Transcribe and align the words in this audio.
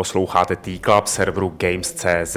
Posloucháte 0.00 0.56
T-Club 0.56 1.06
serveru 1.06 1.54
Games.cz. 1.56 2.36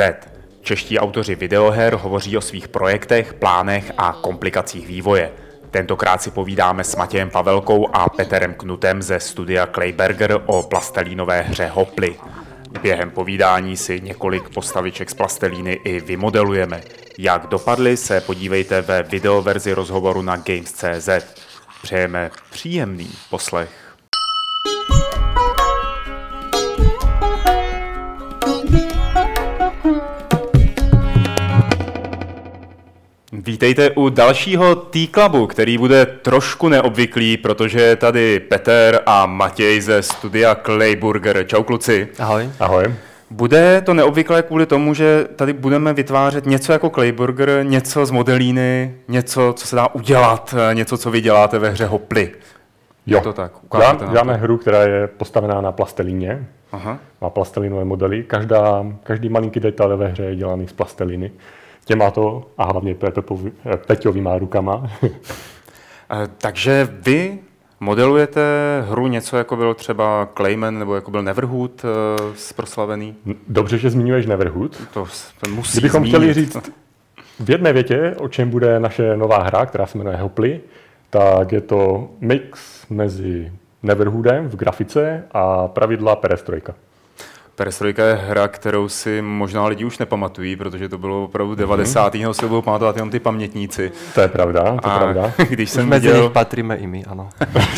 Čeští 0.61 0.99
autoři 0.99 1.35
videoher 1.35 1.95
hovoří 1.95 2.37
o 2.37 2.41
svých 2.41 2.67
projektech, 2.67 3.33
plánech 3.33 3.91
a 3.97 4.13
komplikacích 4.13 4.87
vývoje. 4.87 5.31
Tentokrát 5.71 6.21
si 6.21 6.31
povídáme 6.31 6.83
s 6.83 6.95
Matějem 6.95 7.29
Pavelkou 7.29 7.87
a 7.93 8.09
Peterem 8.09 8.53
Knutem 8.53 9.01
ze 9.01 9.19
studia 9.19 9.67
Clayberger 9.67 10.41
o 10.45 10.63
plastelínové 10.63 11.41
hře 11.41 11.67
Hoply. 11.67 12.15
Během 12.81 13.11
povídání 13.11 13.77
si 13.77 14.01
několik 14.01 14.49
postaviček 14.49 15.09
z 15.09 15.13
plastelíny 15.13 15.73
i 15.73 15.99
vymodelujeme. 15.99 16.81
Jak 17.17 17.47
dopadly, 17.47 17.97
se 17.97 18.21
podívejte 18.21 18.81
ve 18.81 19.03
videoverzi 19.03 19.73
rozhovoru 19.73 20.21
na 20.21 20.35
Games.cz. 20.35 21.09
Přejeme 21.81 22.31
příjemný 22.51 23.11
poslech. 23.29 23.83
Vítejte 33.35 33.89
u 33.89 34.09
dalšího 34.09 34.75
T-Clubu, 34.75 35.47
který 35.47 35.77
bude 35.77 36.05
trošku 36.05 36.69
neobvyklý, 36.69 37.37
protože 37.37 37.81
je 37.81 37.95
tady 37.95 38.39
Peter 38.39 39.01
a 39.05 39.25
Matěj 39.25 39.81
ze 39.81 40.01
studia 40.01 40.55
Clayburger. 40.55 41.47
Čau 41.47 41.63
kluci. 41.63 42.07
Ahoj. 42.19 42.49
Ahoj. 42.59 42.93
Bude 43.29 43.81
to 43.81 43.93
neobvyklé 43.93 44.43
kvůli 44.43 44.65
tomu, 44.65 44.93
že 44.93 45.27
tady 45.35 45.53
budeme 45.53 45.93
vytvářet 45.93 46.45
něco 46.45 46.71
jako 46.71 46.89
Clayburger, 46.89 47.65
něco 47.65 48.05
z 48.05 48.11
modelíny, 48.11 48.95
něco, 49.07 49.53
co 49.57 49.67
se 49.67 49.75
dá 49.75 49.87
udělat, 49.95 50.55
něco, 50.73 50.97
co 50.97 51.11
vy 51.11 51.21
děláte 51.21 51.59
ve 51.59 51.69
hře 51.69 51.85
Hoply. 51.85 52.31
Jo, 53.05 53.21
to 53.21 53.33
tak? 53.33 53.51
Dělám, 53.71 53.97
děláme 54.11 54.33
hru, 54.33 54.57
která 54.57 54.83
je 54.83 55.07
postavená 55.07 55.61
na 55.61 55.71
plastelíně. 55.71 56.47
Aha. 56.71 56.99
Má 57.21 57.29
plastelinové 57.29 57.85
modely. 57.85 58.23
Každá, 58.23 58.85
každý 59.03 59.29
malinký 59.29 59.59
detail 59.59 59.97
ve 59.97 60.07
hře 60.07 60.23
je 60.23 60.35
dělaný 60.35 60.67
z 60.67 60.73
plasteliny 60.73 61.31
těma 61.85 62.11
to 62.11 62.47
a 62.57 62.63
hlavně 62.63 62.95
Peťovýma 63.87 64.37
rukama. 64.37 64.91
Eh, 66.11 66.27
takže 66.37 66.89
vy 67.01 67.39
modelujete 67.79 68.41
hru 68.89 69.07
něco, 69.07 69.37
jako 69.37 69.55
byl 69.55 69.73
třeba 69.73 70.29
Clayman 70.37 70.79
nebo 70.79 70.95
jako 70.95 71.11
byl 71.11 71.23
Neverhood 71.23 71.83
uh, 71.83 71.89
proslavený? 72.55 73.15
Dobře, 73.47 73.77
že 73.77 73.89
zmiňuješ 73.89 74.25
Neverhood. 74.25 74.77
To, 74.93 75.05
to 75.41 75.49
musí 75.49 75.77
Kdybychom 75.77 76.01
zmínit. 76.01 76.15
chtěli 76.15 76.33
říct 76.33 76.71
v 77.39 77.49
jedné 77.49 77.73
větě, 77.73 78.15
o 78.17 78.27
čem 78.27 78.49
bude 78.49 78.79
naše 78.79 79.17
nová 79.17 79.43
hra, 79.43 79.65
která 79.65 79.85
se 79.85 79.97
jmenuje 79.97 80.17
Hoply, 80.17 80.61
tak 81.09 81.51
je 81.51 81.61
to 81.61 82.09
mix 82.19 82.85
mezi 82.89 83.51
Neverhoodem 83.83 84.47
v 84.49 84.55
grafice 84.55 85.23
a 85.31 85.67
pravidla 85.67 86.15
perestrojka. 86.15 86.75
Perestrojka 87.55 88.05
je 88.05 88.13
hra, 88.13 88.47
kterou 88.47 88.89
si 88.89 89.21
možná 89.21 89.65
lidi 89.65 89.85
už 89.85 89.97
nepamatují, 89.97 90.55
protože 90.55 90.89
to 90.89 90.97
bylo 90.97 91.23
opravdu 91.23 91.55
90. 91.55 92.13
Mm. 92.13 92.33
si 92.33 92.47
budou 92.47 92.61
pamatovat 92.61 92.95
jenom 92.95 93.09
ty 93.09 93.19
pamětníci. 93.19 93.91
To 94.15 94.21
je 94.21 94.27
pravda, 94.27 94.63
to 94.63 94.89
je 94.89 94.97
pravda. 94.97 95.33
Když 95.49 95.69
jsem 95.69 95.89
Mezi 95.89 96.07
viděl, 96.07 96.23
nich 96.23 96.31
patríme 96.31 96.75
i 96.75 96.87
my, 96.87 97.05
ano. 97.05 97.29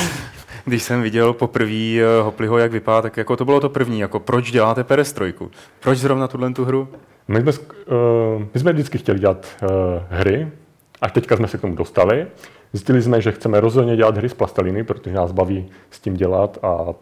když 0.66 0.84
jsem 0.84 1.02
viděl 1.02 1.34
poprvé 1.34 2.00
eh, 2.00 2.22
Hopliho, 2.22 2.58
jak 2.58 2.72
vypadá, 2.72 3.02
tak 3.02 3.18
jako 3.18 3.38
to 3.38 3.46
bylo 3.46 3.60
to 3.60 3.70
první, 3.70 4.00
jako 4.00 4.20
proč 4.20 4.52
děláte 4.52 4.84
perestrojku? 4.84 5.52
Proč 5.80 5.98
zrovna 5.98 6.28
tuhle 6.28 6.54
tu 6.54 6.66
hru? 6.66 6.88
My 7.28 7.42
jsme, 7.42 7.52
uh, 7.52 8.44
my 8.54 8.60
jsme 8.60 8.74
vždycky 8.74 8.98
chtěli 8.98 9.20
dělat 9.20 9.48
uh, 9.62 9.70
hry, 10.10 10.52
až 11.02 11.12
teďka 11.12 11.38
jsme 11.38 11.48
se 11.48 11.58
k 11.58 11.62
tomu 11.62 11.76
dostali. 11.76 12.28
Zjistili 12.74 13.02
jsme, 13.02 13.22
že 13.22 13.32
chceme 13.32 13.60
rozhodně 13.60 13.96
dělat 13.96 14.18
hry 14.18 14.30
z 14.30 14.34
plasteliny, 14.34 14.84
protože 14.84 15.16
nás 15.16 15.32
baví 15.32 15.70
s 15.92 16.00
tím 16.00 16.14
dělat 16.14 16.58
a 16.64 16.94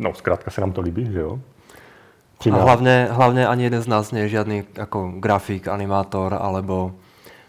no, 0.00 0.14
zkrátka 0.14 0.50
se 0.50 0.60
nám 0.60 0.72
to 0.72 0.80
líbí, 0.80 1.12
že 1.12 1.20
jo? 1.20 1.38
A 2.52 2.56
hlavně, 2.56 3.08
hlavně 3.10 3.46
ani 3.46 3.64
jeden 3.64 3.82
z 3.82 3.86
nás 3.86 4.12
nie 4.12 4.22
je 4.22 4.28
žiadny 4.28 4.64
ako 4.80 5.20
grafik, 5.20 5.68
animátor, 5.68 6.32
alebo 6.32 6.96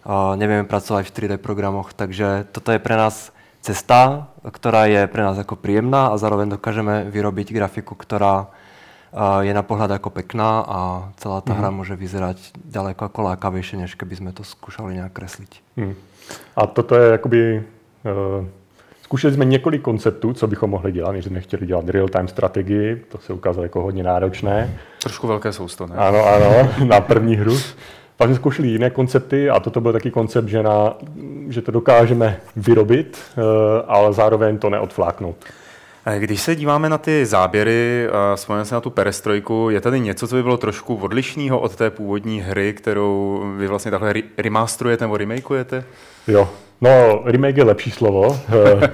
uh, 0.04 0.36
nevieme 0.36 0.68
pracovať 0.68 1.08
v 1.08 1.16
3D 1.16 1.34
programoch, 1.40 1.96
takže 1.96 2.52
toto 2.52 2.76
je 2.76 2.80
pre 2.84 3.00
nás 3.00 3.32
cesta, 3.64 4.28
ktorá 4.44 4.92
je 4.92 5.08
pre 5.08 5.24
nás 5.24 5.40
ako 5.40 5.56
príjemná 5.56 6.12
a 6.12 6.20
zároveň 6.20 6.60
dokážeme 6.60 7.08
vyrobiť 7.08 7.56
grafiku, 7.56 7.96
ktorá 7.96 8.52
uh, 8.52 9.40
je 9.48 9.54
na 9.56 9.64
pohľad 9.64 9.96
ako 9.96 10.12
pekná 10.12 10.60
a 10.68 10.80
celá 11.24 11.40
tá 11.40 11.56
mm. 11.56 11.60
hra 11.64 11.70
môže 11.72 11.96
vyzerať 11.96 12.52
ďaleko 12.60 13.08
ako 13.08 13.32
lákavejšie, 13.32 13.88
než 13.88 13.96
keby 13.96 14.20
sme 14.20 14.32
to 14.36 14.44
skúšali 14.44 15.00
nejak 15.00 15.16
kresliť. 15.16 15.52
Mm. 15.80 15.96
A 16.60 16.68
toto 16.68 17.00
je 17.00 17.16
jakoby 17.16 17.64
uh, 18.04 18.44
Zkušeli 19.12 19.34
jsme 19.34 19.46
několik 19.46 19.82
konceptů, 19.82 20.34
co 20.34 20.48
bychom 20.48 20.70
mohli 20.70 20.92
dělat, 20.92 21.12
než 21.12 21.26
jsme 21.26 21.42
chtěli 21.42 21.66
dělat 21.66 21.90
real-time 21.90 22.28
strategii, 22.28 23.06
to 23.10 23.18
se 23.18 23.34
ukázalo 23.34 23.64
jako 23.64 23.82
hodně 23.82 24.04
náročné. 24.04 24.80
Trošku 25.02 25.28
velké 25.28 25.52
sousto, 25.54 25.88
ne? 25.88 25.96
Ano, 25.96 26.26
ano, 26.26 26.70
na 26.86 27.02
první 27.02 27.36
hru. 27.36 27.58
Pak 28.18 28.28
jsme 28.28 28.36
zkoušeli 28.36 28.68
jiné 28.68 28.90
koncepty 28.90 29.50
a 29.50 29.60
toto 29.60 29.82
byl 29.82 29.94
taky 29.94 30.12
koncept, 30.12 30.48
že, 30.48 30.64
na, 30.64 30.98
že 31.50 31.62
to 31.62 31.72
dokážeme 31.72 32.40
vyrobit, 32.56 33.18
eh, 33.38 33.42
ale 33.88 34.14
zároveň 34.14 34.58
to 34.58 34.70
neodfláknout. 34.70 35.36
Eh, 36.06 36.20
když 36.20 36.42
se 36.42 36.56
díváme 36.56 36.90
na 36.90 36.98
ty 36.98 37.26
záběry, 37.26 38.08
vzpomeneme 38.36 38.66
se 38.66 38.76
na 38.76 38.82
tu 38.82 38.90
perestrojku, 38.90 39.70
je 39.70 39.82
tady 39.82 40.00
něco, 40.00 40.28
co 40.28 40.36
by 40.36 40.44
bylo 40.44 40.58
trošku 40.58 40.96
odlišného 40.96 41.60
od 41.60 41.76
té 41.76 41.90
původní 41.90 42.42
hry, 42.42 42.74
kterou 42.74 43.44
vy 43.58 43.68
vlastně 43.68 43.92
takhle 43.92 44.14
remasterujete 44.38 45.06
nebo 45.06 45.18
remakeujete? 45.18 45.84
Jo, 46.28 46.50
no 46.82 47.22
remake 47.26 47.58
je 47.58 47.64
lepší 47.64 47.92
slovo. 47.92 48.40
Eh, 48.50 48.92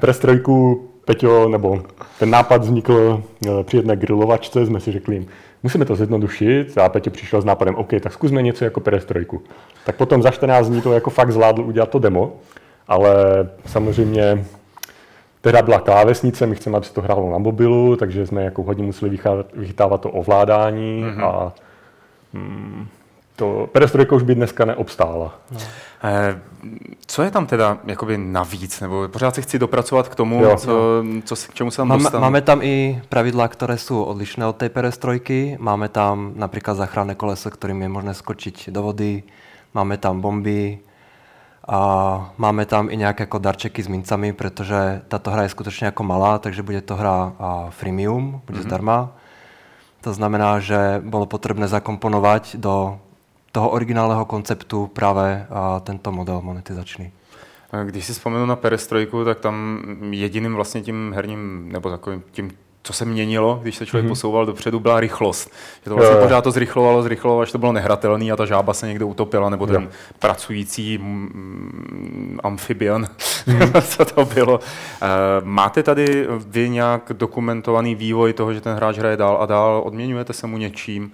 perestrojku 0.00 0.88
Peťo, 1.04 1.48
nebo 1.48 1.82
ten 2.18 2.30
nápad 2.30 2.62
vznikl 2.62 3.22
eh, 3.46 3.64
při 3.64 3.76
jedné 3.76 3.96
grilovačce, 3.96 4.66
jsme 4.66 4.80
si 4.80 4.92
řekli, 4.92 5.26
musíme 5.62 5.84
to 5.84 5.96
zjednodušit 5.96 6.78
a 6.78 6.88
Peťo 6.88 7.10
přišel 7.10 7.42
s 7.42 7.44
nápadem, 7.44 7.74
OK, 7.74 7.90
tak 8.00 8.12
zkusme 8.12 8.42
něco 8.42 8.64
jako 8.64 8.80
perestrojku. 8.80 9.42
Tak 9.86 9.96
potom 9.96 10.22
za 10.22 10.30
14 10.30 10.68
dní 10.68 10.82
to 10.82 10.92
jako 10.92 11.10
fakt 11.10 11.32
zvládl 11.32 11.62
udělat 11.62 11.90
to 11.90 11.98
demo, 11.98 12.32
ale 12.88 13.14
samozřejmě 13.66 14.44
Teda 15.46 15.62
byla 15.62 15.80
klávesnice, 15.80 16.46
my 16.46 16.56
chceme, 16.56 16.76
aby 16.76 16.86
se 16.86 16.94
to 16.94 17.02
hrálo 17.02 17.30
na 17.30 17.38
mobilu, 17.38 17.96
takže 17.96 18.26
jsme 18.26 18.44
jako 18.44 18.62
hodně 18.62 18.84
museli 18.84 19.18
vychytávat 19.54 20.00
to 20.00 20.10
ovládání 20.10 21.04
mm-hmm. 21.04 21.24
a 21.24 21.52
mm, 22.32 22.86
to 23.36 23.68
perestrojka 23.72 24.16
už 24.16 24.22
by 24.22 24.34
dneska 24.34 24.64
neobstála. 24.64 25.34
No. 25.50 25.58
Eh, 26.04 26.40
co 27.06 27.22
je 27.22 27.30
tam 27.30 27.46
teda 27.46 27.78
jakoby 27.84 28.18
navíc? 28.18 28.80
Nebo 28.80 29.08
pořád 29.08 29.34
si 29.34 29.42
chci 29.42 29.58
dopracovat 29.58 30.08
k 30.08 30.14
tomu, 30.14 30.44
jo, 30.44 30.56
co, 30.56 30.70
jo. 30.70 31.04
co, 31.24 31.36
k 31.36 31.54
čemu 31.54 31.70
se 31.70 31.76
tam 31.76 31.88
máme, 31.88 32.02
dostanu. 32.02 32.20
Máme 32.20 32.40
tam 32.40 32.62
i 32.62 33.02
pravidla, 33.08 33.48
které 33.48 33.78
jsou 33.78 34.02
odlišné 34.02 34.46
od 34.46 34.56
té 34.56 34.68
perestrojky. 34.68 35.56
Máme 35.60 35.88
tam 35.88 36.32
například 36.36 36.74
záchranné 36.74 37.14
koleso, 37.14 37.50
kterým 37.50 37.82
je 37.82 37.88
možné 37.88 38.14
skočiť 38.14 38.70
do 38.70 38.82
vody. 38.82 39.22
Máme 39.74 39.96
tam 39.96 40.20
bomby, 40.20 40.78
a 41.68 42.30
máme 42.38 42.66
tam 42.66 42.90
i 42.90 42.96
nějaké 42.96 43.22
jako 43.22 43.38
darčeky 43.38 43.82
s 43.82 43.88
mincami, 43.88 44.32
protože 44.32 45.02
tato 45.08 45.30
hra 45.30 45.42
je 45.42 45.48
skutečně 45.48 45.84
jako 45.84 46.02
malá, 46.02 46.38
takže 46.38 46.62
bude 46.62 46.80
to 46.80 46.96
hra 46.96 47.32
freemium, 47.70 48.42
bude 48.46 48.58
mm-hmm. 48.58 48.62
zdarma. 48.62 49.10
To 50.00 50.12
znamená, 50.12 50.60
že 50.60 51.02
bylo 51.04 51.26
potřebné 51.26 51.68
zakomponovat 51.68 52.56
do 52.56 52.98
toho 53.56 53.70
originálního 53.70 54.24
konceptu 54.24 54.86
právě 54.86 55.46
tento 55.82 56.12
model 56.12 56.40
monetizační. 56.40 57.12
Když 57.84 58.04
si 58.04 58.12
vzpomenu 58.12 58.46
na 58.46 58.56
perestrojku, 58.56 59.24
tak 59.24 59.40
tam 59.40 59.82
jediným 60.10 60.54
vlastně 60.54 60.80
tím 60.80 61.12
herním, 61.16 61.72
nebo 61.72 61.90
takovým 61.90 62.22
tím 62.30 62.50
co 62.82 62.92
se 62.92 63.04
měnilo, 63.04 63.58
když 63.62 63.76
se 63.76 63.86
člověk 63.86 64.06
mm-hmm. 64.06 64.08
posouval 64.08 64.46
dopředu, 64.46 64.80
byla 64.80 65.00
rychlost. 65.00 65.52
Že 65.84 65.90
to 65.90 65.96
vlastně 65.96 66.16
pořád 66.16 66.40
to 66.40 66.50
zrychlovalo, 66.50 67.02
zrychlovalo, 67.02 67.40
až 67.40 67.52
to 67.52 67.58
bylo 67.58 67.72
nehradatelné 67.72 68.32
a 68.32 68.36
ta 68.36 68.46
žába 68.46 68.74
se 68.74 68.86
někde 68.86 69.04
utopila, 69.04 69.50
nebo 69.50 69.66
ten 69.66 69.82
jo. 69.82 69.88
pracující 70.18 70.98
mm, 70.98 72.38
amfibian, 72.42 73.06
mm. 73.46 73.72
co 73.82 74.04
to 74.04 74.24
bylo. 74.24 74.60
E, 75.02 75.06
máte 75.40 75.82
tady 75.82 76.26
vy 76.46 76.68
nějak 76.68 77.12
dokumentovaný 77.12 77.94
vývoj 77.94 78.32
toho, 78.32 78.54
že 78.54 78.60
ten 78.60 78.76
hráč 78.76 78.98
hraje 78.98 79.16
dál 79.16 79.38
a 79.40 79.46
dál, 79.46 79.82
odměňujete 79.84 80.32
se 80.32 80.46
mu 80.46 80.58
něčím 80.58 81.12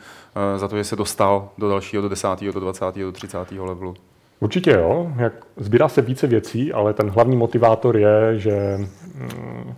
e, 0.55 0.59
za 0.59 0.69
to, 0.69 0.77
že 0.77 0.85
se 0.85 0.97
dostal 0.97 1.49
do 1.59 1.69
dalšího, 1.69 2.03
do 2.03 2.09
10., 2.09 2.29
do 2.53 2.61
20., 2.61 2.95
do 2.95 3.13
30. 3.13 3.39
levelu? 3.53 3.95
Určitě 4.41 4.71
jo. 4.71 5.13
Jak, 5.17 5.33
sbírá 5.57 5.89
se 5.89 6.03
více 6.03 6.27
věcí, 6.27 6.73
ale 6.73 6.93
ten 6.93 7.11
hlavní 7.11 7.37
motivátor 7.37 7.97
je, 7.97 8.39
že 8.39 8.79
mm, 8.79 9.75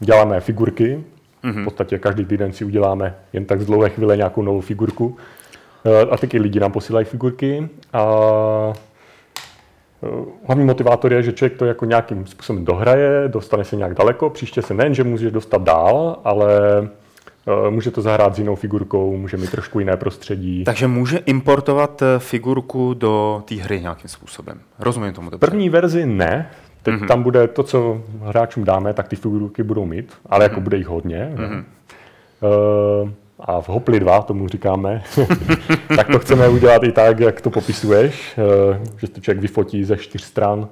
děláme 0.00 0.40
figurky. 0.40 1.04
Mm-hmm. 1.44 1.60
V 1.60 1.64
podstatě 1.64 1.98
každý 1.98 2.24
týden 2.24 2.52
si 2.52 2.64
uděláme 2.64 3.14
jen 3.32 3.44
tak 3.44 3.60
z 3.60 3.66
dlouhé 3.66 3.88
chvíle 3.88 4.16
nějakou 4.16 4.42
novou 4.42 4.60
figurku. 4.60 5.16
Eh, 5.84 6.10
a 6.10 6.16
taky 6.16 6.38
lidi 6.38 6.60
nám 6.60 6.72
posílají 6.72 7.06
figurky. 7.06 7.68
A 7.92 8.04
eh, 8.70 8.91
hlavní 10.46 10.64
motivátor 10.64 11.12
je, 11.12 11.22
že 11.22 11.32
člověk 11.32 11.58
to 11.58 11.64
jako 11.64 11.84
nějakým 11.84 12.26
způsobem 12.26 12.64
dohraje, 12.64 13.28
dostane 13.28 13.64
se 13.64 13.76
nějak 13.76 13.94
daleko. 13.94 14.30
Příště 14.30 14.62
se 14.62 14.74
nejen, 14.74 14.94
že 14.94 15.04
může 15.04 15.30
dostat 15.30 15.62
dál, 15.62 16.20
ale 16.24 16.60
eh, 17.66 17.70
může 17.70 17.90
to 17.90 18.02
zahrát 18.02 18.34
s 18.34 18.38
jinou 18.38 18.54
figurkou, 18.54 19.16
může 19.16 19.36
mít 19.36 19.50
trošku 19.50 19.78
jiné 19.78 19.96
prostředí. 19.96 20.64
Takže 20.64 20.86
může 20.86 21.16
importovat 21.18 22.02
figurku 22.18 22.94
do 22.94 23.42
té 23.48 23.54
hry 23.54 23.80
nějakým 23.80 24.08
způsobem. 24.08 24.60
Rozumím 24.78 25.12
tomu 25.12 25.30
dobře. 25.30 25.46
První 25.46 25.68
verzi 25.68 26.06
ne, 26.06 26.50
Teď 26.82 26.94
mm-hmm. 26.94 27.06
tam 27.06 27.22
bude 27.22 27.48
to, 27.48 27.62
co 27.62 28.02
hráčům 28.22 28.64
dáme, 28.64 28.94
tak 28.94 29.08
ty 29.08 29.16
figurky 29.16 29.62
budou 29.62 29.84
mít, 29.84 30.12
ale 30.26 30.44
jako 30.44 30.60
mm-hmm. 30.60 30.62
bude 30.62 30.76
jich 30.76 30.86
hodně. 30.86 31.32
Mm-hmm. 31.34 31.64
Uh, 33.02 33.10
a 33.44 33.60
v 33.60 33.68
Hopli 33.68 34.00
2 34.00 34.22
tomu 34.22 34.48
říkáme, 34.48 35.02
tak 35.96 36.06
to 36.06 36.18
chceme 36.18 36.48
udělat 36.48 36.82
i 36.84 36.92
tak, 36.92 37.20
jak 37.20 37.40
to 37.40 37.50
popisuješ, 37.50 38.38
uh, 38.38 38.76
že 38.98 39.08
to 39.08 39.20
člověk 39.20 39.42
vyfotí 39.42 39.84
ze 39.84 39.96
čtyř 39.96 40.22
stran 40.22 40.68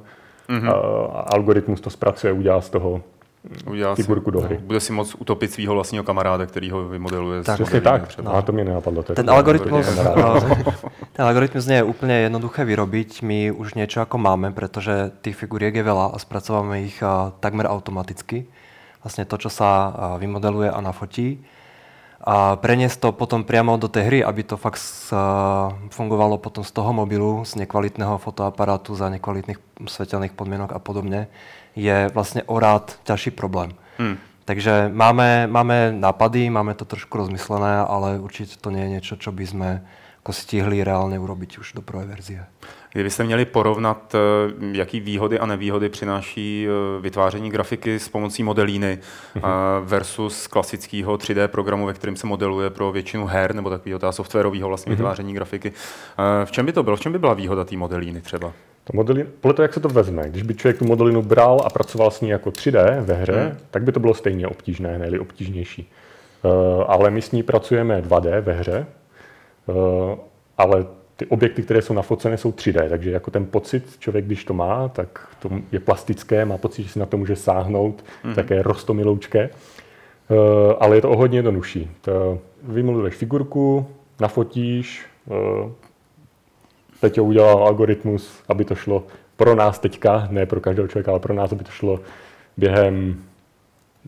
mm-hmm. 0.48 0.70
a 0.70 1.20
algoritmus 1.20 1.80
to 1.80 1.90
zpracuje, 1.90 2.32
udělá 2.32 2.60
z 2.60 2.70
toho 2.70 3.02
udělá 3.70 3.94
figurku 3.94 4.30
si, 4.30 4.32
do 4.32 4.40
hry. 4.40 4.54
No, 4.60 4.66
bude 4.66 4.80
si 4.80 4.92
moc 4.92 5.14
utopit 5.18 5.52
svého 5.52 5.74
vlastního 5.74 6.04
kamaráda, 6.04 6.46
který 6.46 6.70
ho 6.70 6.88
vymodeluje. 6.88 7.42
Tak, 7.42 7.54
přesně 7.54 7.80
tak, 7.80 8.08
třeba. 8.08 8.32
no, 8.32 8.42
to 8.42 8.52
mě 8.52 8.64
nenapadlo. 8.64 9.02
Ten, 9.14 9.30
algoritmus, 9.30 9.86
ten 11.12 11.24
algoritmus 11.24 11.66
nie 11.66 11.76
je 11.76 11.82
úplně 11.82 12.14
jednoduché 12.14 12.64
vyrobiť, 12.64 13.22
my 13.22 13.50
už 13.50 13.74
něco 13.74 14.00
jako 14.00 14.18
máme, 14.18 14.52
protože 14.52 15.10
těch 15.22 15.36
figuriek 15.36 15.74
je 15.74 15.84
veľa 15.84 16.10
a 16.14 16.18
zpracováme 16.18 16.82
ich 16.82 17.02
takmer 17.40 17.66
automaticky. 17.66 18.46
Vlastně 19.04 19.24
to, 19.24 19.38
co 19.38 19.50
se 19.50 19.64
vymodeluje 20.18 20.70
a 20.70 20.80
nafotí 20.80 21.44
a 22.20 22.56
preniesť 22.60 23.00
to 23.00 23.08
potom 23.16 23.48
priamo 23.48 23.80
do 23.80 23.88
tej 23.88 24.04
hry, 24.04 24.18
aby 24.20 24.44
to 24.44 24.60
fakt 24.60 24.80
fungovalo 25.88 26.36
potom 26.36 26.60
z 26.60 26.72
toho 26.72 26.92
mobilu, 26.92 27.44
z 27.48 27.64
nekvalitného 27.64 28.20
fotoaparátu 28.20 28.92
za 28.92 29.08
nekvalitných 29.08 29.56
svetelných 29.88 30.36
podmienok 30.36 30.72
a 30.72 30.78
podobne, 30.78 31.32
je 31.76 32.10
vlastně 32.14 32.42
o 32.42 32.58
rád 32.58 32.98
ťažší 33.04 33.30
problém. 33.30 33.72
Hmm. 33.98 34.18
Takže 34.44 34.90
máme, 34.92 35.46
máme 35.46 35.92
nápady, 35.96 36.50
máme 36.50 36.74
to 36.74 36.84
trošku 36.84 37.18
rozmyslené, 37.18 37.76
ale 37.76 38.18
určitě 38.18 38.56
to 38.60 38.70
nie 38.70 38.82
je 38.82 38.88
něco, 38.88 39.16
co 39.16 39.32
by 39.32 39.46
sme 39.46 39.84
jako 40.20 40.32
stihli 40.32 40.84
reálně 40.84 41.18
urobiť 41.18 41.58
už 41.58 41.72
do 41.72 41.82
prvé 41.82 42.04
verzie. 42.04 42.44
Kdybyste 42.92 43.24
měli 43.24 43.44
porovnat, 43.44 44.14
eh, 44.14 44.18
jaký 44.72 45.00
výhody 45.00 45.38
a 45.38 45.46
nevýhody 45.46 45.88
přináší 45.88 46.66
eh, 46.68 47.00
vytváření 47.00 47.50
grafiky 47.50 47.98
s 47.98 48.08
pomocí 48.08 48.42
modelíny 48.42 48.98
mm-hmm. 49.36 49.84
versus 49.84 50.46
klasického 50.46 51.16
3D 51.16 51.48
programu, 51.48 51.86
ve 51.86 51.94
kterém 51.94 52.16
se 52.16 52.26
modeluje 52.26 52.70
pro 52.70 52.92
většinu 52.92 53.26
her 53.26 53.54
nebo 53.54 53.70
takového 53.70 54.12
softwarového 54.12 54.68
vlastně 54.68 54.92
mm-hmm. 54.92 54.96
vytváření 54.96 55.34
grafiky. 55.34 55.72
V 56.44 56.50
čem 56.50 56.66
by 56.66 56.72
to 56.72 56.82
bylo? 56.82 56.96
V 56.96 57.00
čem 57.00 57.12
by 57.12 57.18
byla 57.18 57.34
výhoda 57.34 57.64
té 57.64 57.76
modelíny 57.76 58.20
třeba? 58.20 58.52
To 58.84 58.96
modelin, 58.96 59.26
podle 59.40 59.54
toho, 59.54 59.64
jak 59.64 59.74
se 59.74 59.80
to 59.80 59.88
vezme, 59.88 60.28
když 60.28 60.42
by 60.42 60.54
člověk 60.54 60.78
tu 60.78 60.84
modelinu 60.84 61.22
bral 61.22 61.62
a 61.64 61.70
pracoval 61.70 62.10
s 62.10 62.20
ní 62.20 62.28
jako 62.28 62.50
3D 62.50 63.00
ve 63.00 63.14
hře, 63.14 63.42
hmm. 63.42 63.58
tak 63.70 63.82
by 63.82 63.92
to 63.92 64.00
bylo 64.00 64.14
stejně 64.14 64.46
obtížné, 64.46 64.98
ne 64.98 65.20
obtížnější. 65.20 65.90
Uh, 66.42 66.84
ale 66.86 67.10
my 67.10 67.22
s 67.22 67.32
ní 67.32 67.42
pracujeme 67.42 68.02
2D 68.02 68.40
ve 68.40 68.52
hře, 68.52 68.86
ale 70.58 70.86
ty 71.16 71.26
objekty, 71.26 71.62
které 71.62 71.82
jsou 71.82 71.94
nafocené, 71.94 72.38
jsou 72.38 72.50
3D, 72.50 72.88
takže 72.88 73.10
jako 73.10 73.30
ten 73.30 73.46
pocit 73.46 73.98
člověk, 73.98 74.24
když 74.24 74.44
to 74.44 74.54
má, 74.54 74.88
tak 74.88 75.28
to 75.38 75.50
je 75.72 75.80
plastické, 75.80 76.44
má 76.44 76.56
pocit, 76.56 76.82
že 76.82 76.88
si 76.88 76.98
na 76.98 77.06
to 77.06 77.16
může 77.16 77.36
sáhnout, 77.36 78.04
mm-hmm. 78.24 78.34
také 78.34 78.62
rostomiloučké, 78.62 79.50
uh, 79.50 80.36
ale 80.80 80.96
je 80.96 81.02
to 81.02 81.10
o 81.10 81.16
hodně 81.16 81.38
jednodušší. 81.38 81.90
To 82.00 82.38
vymluvuješ 82.62 83.14
figurku, 83.14 83.86
nafotíš, 84.20 85.06
uh, 85.26 85.70
Peťo 87.00 87.24
udělal 87.24 87.66
algoritmus, 87.66 88.42
aby 88.48 88.64
to 88.64 88.74
šlo 88.74 89.04
pro 89.36 89.54
nás 89.54 89.78
teďka, 89.78 90.28
ne 90.30 90.46
pro 90.46 90.60
každého 90.60 90.88
člověka, 90.88 91.10
ale 91.10 91.20
pro 91.20 91.34
nás, 91.34 91.52
aby 91.52 91.64
to 91.64 91.70
šlo 91.70 92.00
během 92.56 93.22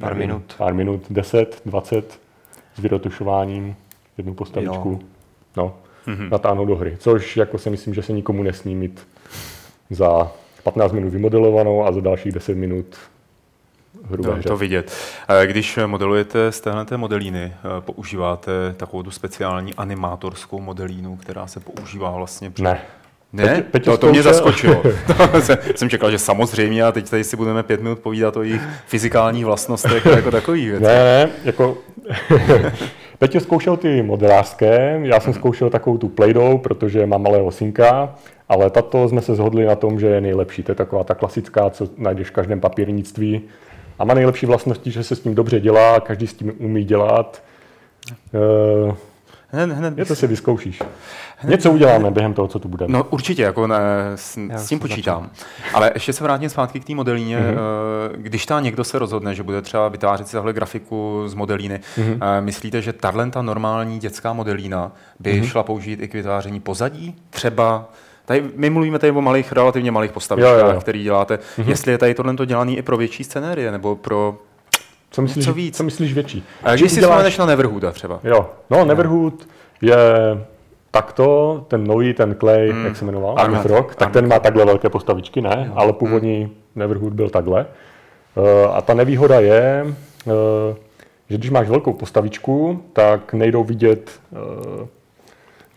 pár 0.00 0.15
nevím, 0.15 0.29
minut. 0.29 0.55
Pár 0.58 0.75
minut, 0.75 1.03
10, 1.11 1.62
20 1.67 2.20
s 2.75 2.81
vyrotušováním 2.81 3.76
jednu 4.19 4.35
postavičku. 4.35 4.99
Jo. 5.03 5.12
No, 5.57 5.77
mm-hmm. 6.07 6.31
natáhnout 6.31 6.69
do 6.69 6.77
hry. 6.77 6.97
Což 7.01 7.37
jako 7.37 7.59
si 7.59 7.71
myslím, 7.71 7.95
že 7.95 8.03
se 8.03 8.13
nikomu 8.13 8.43
nesmí 8.43 8.75
mít 8.75 9.07
za 9.91 10.33
15 10.63 10.93
minut 10.93 11.11
vymodelovanou 11.11 11.85
a 11.85 11.93
za 11.93 12.01
dalších 12.01 12.33
10 12.33 12.57
minut 12.57 12.87
hru 14.05 14.23
to, 14.23 14.43
to 14.43 14.57
vidět. 14.57 14.93
Když 15.47 15.79
modelujete 15.87 16.53
z 16.53 16.61
téhle 16.61 16.87
modelíny, 16.97 17.53
eh, 17.55 17.81
používáte 17.81 18.53
takovou 18.77 19.03
tu 19.03 19.11
speciální 19.11 19.75
animátorskou 19.75 20.61
modelínu, 20.61 21.17
která 21.17 21.47
se 21.47 21.61
používá 21.61 22.11
vlastně 22.11 22.51
při... 22.51 22.63
Ne. 22.63 22.81
Ne? 23.33 23.65
Peť, 23.71 23.85
to, 23.85 23.99
to 23.99 24.11
mě 24.11 24.23
zaskočilo. 24.23 24.83
jsem 25.75 25.91
čekal, 25.91 26.11
že 26.11 26.19
samozřejmě 26.19 26.85
a 26.85 26.93
teď 26.93 27.11
tady 27.11 27.25
si 27.25 27.37
budeme 27.37 27.63
pět 27.63 27.83
minut 27.83 27.99
povídat 27.99 28.37
o 28.37 28.43
jejich 28.43 28.63
fyzikálních 28.87 29.45
vlastnostech 29.45 30.07
jako 30.07 30.31
takových 30.31 30.69
věcí. 30.69 30.85
Ne, 30.85 30.95
ne, 30.95 31.31
jako 31.45 31.79
Peťo 33.23 33.41
zkoušel 33.41 33.77
ty 33.77 34.03
modelářské, 34.03 35.01
já 35.03 35.21
jsem 35.21 35.33
zkoušel 35.33 35.71
takovou 35.71 35.99
tu 35.99 36.09
Play-Doh, 36.09 36.59
protože 36.59 37.07
mám 37.07 37.23
malého 37.23 37.51
synka, 37.51 38.15
ale 38.49 38.71
tato 38.71 39.09
jsme 39.09 39.21
se 39.21 39.35
zhodli 39.35 39.65
na 39.65 39.77
tom, 39.77 40.01
že 40.01 40.07
je 40.07 40.21
nejlepší. 40.21 40.63
To 40.63 40.73
je 40.73 40.77
taková 40.77 41.05
ta 41.05 41.15
klasická, 41.15 41.71
co 41.71 41.89
najdeš 41.99 42.29
v 42.29 42.33
každém 42.33 42.61
papírnictví. 42.61 43.41
A 43.99 44.05
má 44.05 44.15
nejlepší 44.15 44.47
vlastnosti, 44.47 44.91
že 44.91 45.03
se 45.03 45.17
s 45.17 45.21
tím 45.21 45.35
dobře 45.35 45.61
dělá, 45.61 46.01
každý 46.01 46.27
s 46.27 46.35
tím 46.35 46.53
umí 46.59 46.85
dělat. 46.85 47.43
Hned, 49.55 49.71
hned 49.71 49.99
je 49.99 50.05
to 50.05 50.17
si 50.17 50.27
vyzkoušíš. 50.27 50.83
Hned, 51.37 51.51
Něco 51.51 51.71
uděláme 51.71 52.11
během 52.11 52.35
toho, 52.35 52.49
co 52.49 52.59
tu 52.59 52.69
bude. 52.69 52.87
No 52.89 53.05
určitě, 53.11 53.43
jako 53.43 53.67
ne, 53.67 53.79
s, 54.15 54.39
s 54.55 54.69
tím 54.69 54.79
počítám. 54.79 55.31
Ale 55.75 55.91
ještě 55.95 56.13
se 56.13 56.25
vrátím 56.25 56.49
zpátky 56.49 56.81
k 56.81 56.85
té 56.85 56.95
modelíně. 56.95 57.39
Mm-hmm. 57.39 57.57
Když 58.17 58.47
ta 58.47 58.61
někdo 58.61 58.85
se 58.85 58.99
rozhodne, 58.99 59.35
že 59.35 59.43
bude 59.43 59.63
třeba 59.63 59.89
vytvářet 59.89 60.29
si 60.29 60.33
tahle 60.33 60.53
grafiku 60.53 61.23
z 61.27 61.35
modelíny, 61.35 61.81
mm-hmm. 61.99 62.41
myslíte, 62.41 62.83
že 62.83 62.93
tahle 62.93 63.31
ta 63.31 63.43
normální 63.43 63.99
dětská 63.99 64.33
modelína 64.33 64.93
by 65.21 65.33
mm-hmm. 65.33 65.47
šla 65.47 65.63
použít 65.63 66.03
i 66.03 66.09
k 66.09 66.15
vytváření 66.15 66.61
pozadí? 66.61 67.17
Třeba 67.31 67.89
Tady 68.25 68.45
my 68.57 68.71
mluvíme 68.71 68.99
tady 68.99 69.13
o 69.13 69.21
malých, 69.21 69.53
relativně 69.53 69.91
malých 69.91 70.13
postavičkách, 70.13 70.81
který 70.81 71.03
děláte. 71.03 71.35
Mm-hmm. 71.35 71.69
Jestli 71.69 71.93
je 71.93 71.99
tady 71.99 72.15
tohle 72.15 72.47
dělaný 72.47 72.79
i 72.79 72.83
pro 72.83 72.97
větší 72.97 73.25
scenérie, 73.25 73.73
nebo 73.73 73.97
pro 73.97 74.39
co 75.12 75.23
myslíš, 75.23 75.44
co 75.44 75.53
víc? 75.53 75.76
Co 75.76 75.85
myslíš 75.85 76.14
větší? 76.14 76.44
A 76.62 76.75
když 76.75 76.93
si 76.93 77.00
děláš... 77.00 77.11
vzpomeneš 77.11 77.38
na 77.38 77.47
Neverhooda 77.47 77.93
třeba. 77.93 78.20
Jo, 78.25 78.50
no 78.70 78.85
Neverhood 78.85 79.49
je 79.82 79.97
takto, 80.91 81.64
ten 81.69 81.87
nový, 81.87 82.14
ten 82.14 82.37
Clay, 82.41 82.73
mm. 82.73 82.85
jak 82.85 82.97
se 82.97 83.05
jmenoval? 83.05 83.35
Armand. 83.38 83.67
Rock, 83.67 83.94
tak 83.94 84.12
ten 84.12 84.29
má 84.29 84.38
takhle 84.38 84.64
velké 84.64 84.88
postavičky, 84.88 85.41
ne? 85.41 85.64
Jo. 85.69 85.73
Ale 85.76 85.93
původní 85.93 86.44
mm. 86.44 86.50
Neverhood 86.75 87.12
byl 87.12 87.31
takhle. 87.31 87.67
Uh, 88.35 88.76
a 88.76 88.81
ta 88.81 88.94
nevýhoda 88.94 89.41
je, 89.41 89.85
uh, 90.25 90.32
že 91.31 91.38
když 91.38 91.50
máš 91.50 91.69
velkou 91.69 91.93
postavičku, 91.93 92.82
tak 92.93 93.35
nejdou 93.35 93.65
vidět 93.65 94.20
uh, 94.31 94.87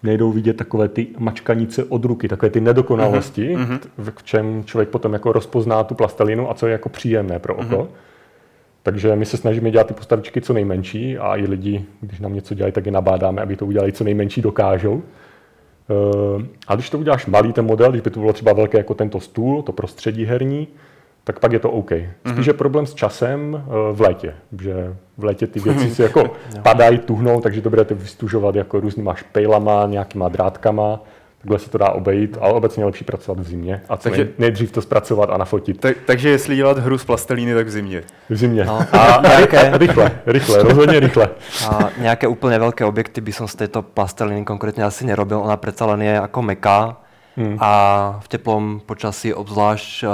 nejdou 0.04 0.32
vidět 0.32 0.58
takové 0.58 0.88
ty 0.88 1.08
mačkanice 1.18 1.84
od 1.84 2.06
ruky, 2.06 2.28
takové 2.28 2.50
ty 2.50 2.62
nedokonalosti, 2.62 3.56
mm-hmm. 3.56 3.80
v 3.98 4.24
čem 4.24 4.64
člověk 4.66 4.90
potom 4.90 5.14
jako 5.14 5.32
rozpozná 5.32 5.84
tu 5.84 5.96
plastelinu 5.96 6.52
a 6.52 6.54
co 6.54 6.68
je 6.68 6.72
jako 6.72 6.90
příjemné 6.90 7.40
pro 7.40 7.56
oko. 7.56 7.64
Mm-hmm. 7.64 7.88
Takže 8.86 9.16
my 9.16 9.26
se 9.26 9.38
snažíme 9.38 9.72
dělat 9.72 9.88
ty 9.88 9.94
postavičky 9.94 10.42
co 10.42 10.54
nejmenší 10.54 11.18
a 11.18 11.36
i 11.36 11.48
lidi, 11.48 11.86
když 12.02 12.20
nám 12.20 12.34
něco 12.34 12.54
dělají, 12.56 12.72
tak 12.72 12.86
je 12.86 12.92
nabádáme, 12.92 13.42
aby 13.42 13.56
to 13.56 13.66
udělali 13.66 13.92
co 13.92 14.04
nejmenší 14.04 14.42
dokážou. 14.42 15.04
Eh, 15.90 16.46
a 16.68 16.76
když 16.76 16.90
to 16.90 17.00
uděláš 17.00 17.26
malý 17.26 17.54
ten 17.54 17.66
model, 17.66 17.90
když 17.90 18.02
by 18.02 18.10
to 18.10 18.20
bylo 18.20 18.34
třeba 18.34 18.54
velké 18.54 18.78
jako 18.78 18.94
tento 18.94 19.20
stůl, 19.20 19.62
to 19.62 19.72
prostředí 19.72 20.26
herní, 20.26 20.68
tak 21.24 21.40
pak 21.40 21.52
je 21.52 21.60
to 21.60 21.72
OK. 21.72 21.92
Spíš 21.92 22.06
mm-hmm. 22.26 22.48
je 22.48 22.54
problém 22.54 22.86
s 22.86 22.94
časem 22.94 23.64
eh, 23.68 23.94
v 23.94 24.02
létě, 24.02 24.34
že 24.62 24.96
v 25.18 25.24
létě 25.24 25.48
ty 25.48 25.60
věci 25.60 25.90
si 25.90 26.02
jako 26.02 26.32
padají, 26.64 26.98
tuhnou, 26.98 27.42
takže 27.42 27.62
to 27.62 27.70
budete 27.70 27.94
vystužovat 27.94 28.56
jako 28.56 28.80
různýma 28.80 29.16
špejlama, 29.16 29.86
nějakýma 29.86 30.30
drátkama, 30.30 31.00
takhle 31.46 31.60
se 31.60 31.70
to 31.70 31.78
dá 31.78 31.90
obejít, 31.90 32.38
ale 32.42 32.54
obecně 32.54 32.82
je 32.82 32.86
lepší 32.86 33.04
pracovat 33.04 33.40
v 33.40 33.48
zimě 33.48 33.82
a 33.90 33.98
co 33.98 34.10
takže, 34.10 34.30
nejdřív 34.38 34.72
to 34.72 34.82
zpracovat 34.82 35.30
a 35.30 35.38
nafotit. 35.38 35.80
Tak, 35.80 35.98
takže 36.06 36.30
jestli 36.30 36.56
dělat 36.56 36.78
hru 36.78 36.98
z 36.98 37.06
plastelíny, 37.06 37.54
tak 37.54 37.68
v 37.68 37.70
zimě. 37.70 38.04
V 38.30 38.36
zimě. 38.36 38.66
No. 38.66 38.80
A, 38.92 39.22
nějaké... 39.22 39.78
rychle, 39.78 40.12
rychle, 40.26 40.64
rozhodně 40.64 41.00
rychle. 41.00 41.30
A 41.70 41.90
nějaké 41.98 42.28
úplně 42.28 42.60
velké 42.60 42.86
objekty 42.86 43.22
by 43.22 43.32
som 43.32 43.48
z 43.48 43.56
této 43.56 43.82
plasteliny 43.82 44.46
konkrétně 44.46 44.84
asi 44.84 45.06
nerobil, 45.06 45.40
ona 45.40 45.58
přece 45.58 45.84
jen 45.84 46.02
je 46.02 46.12
jako 46.12 46.42
meká, 46.42 46.98
Hmm. 47.38 47.58
A 47.60 48.20
v 48.24 48.28
teplom 48.28 48.82
počasí 48.86 49.34
obzvlášť, 49.34 50.04
uh, 50.04 50.10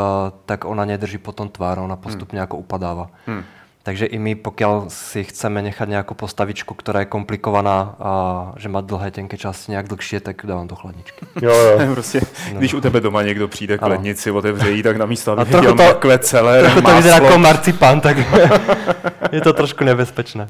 tak 0.46 0.66
ona 0.66 0.86
nedrží 0.86 1.18
potom 1.18 1.50
tvár, 1.50 1.80
ona 1.80 1.96
postupně 1.96 2.38
hmm. 2.38 2.44
jako 2.44 2.58
upadává. 2.58 3.10
Hmm. 3.26 3.44
Takže 3.84 4.06
i 4.06 4.20
my, 4.20 4.36
pokud 4.36 4.66
si 4.88 5.24
chceme 5.24 5.62
nechat 5.62 5.90
nějakou 5.90 6.14
postavičku, 6.14 6.74
která 6.74 7.00
je 7.00 7.06
komplikovaná 7.06 7.96
a 8.00 8.54
že 8.58 8.70
má 8.70 8.82
dlhé, 8.82 9.12
tenké 9.12 9.38
části 9.38 9.72
nějak 9.72 9.88
dlhší, 9.88 10.20
tak 10.20 10.46
dávám 10.46 10.68
do 10.68 10.76
chladničky. 10.76 11.26
Jo, 11.42 11.54
jo. 11.54 11.80
prostě, 11.94 12.22
no. 12.54 12.60
Když 12.60 12.74
u 12.74 12.82
tebe 12.82 13.00
doma 13.00 13.22
někdo 13.22 13.48
přijde 13.48 13.78
k 13.78 13.82
lednici, 13.82 14.32
otevře 14.32 14.72
jí, 14.72 14.84
tak 14.84 14.98
na 14.98 15.06
místo, 15.06 15.32
aby 15.32 15.44
viděl 15.44 15.76
to, 15.76 16.18
celé, 16.18 16.62
trochu 16.62 16.82
to 16.82 16.96
vyzerá 16.96 17.16
jako 17.16 17.38
marcipan, 17.38 18.02
tak 18.02 18.18
je 19.32 19.42
to 19.42 19.54
trošku 19.54 19.84
nebezpečné. 19.84 20.48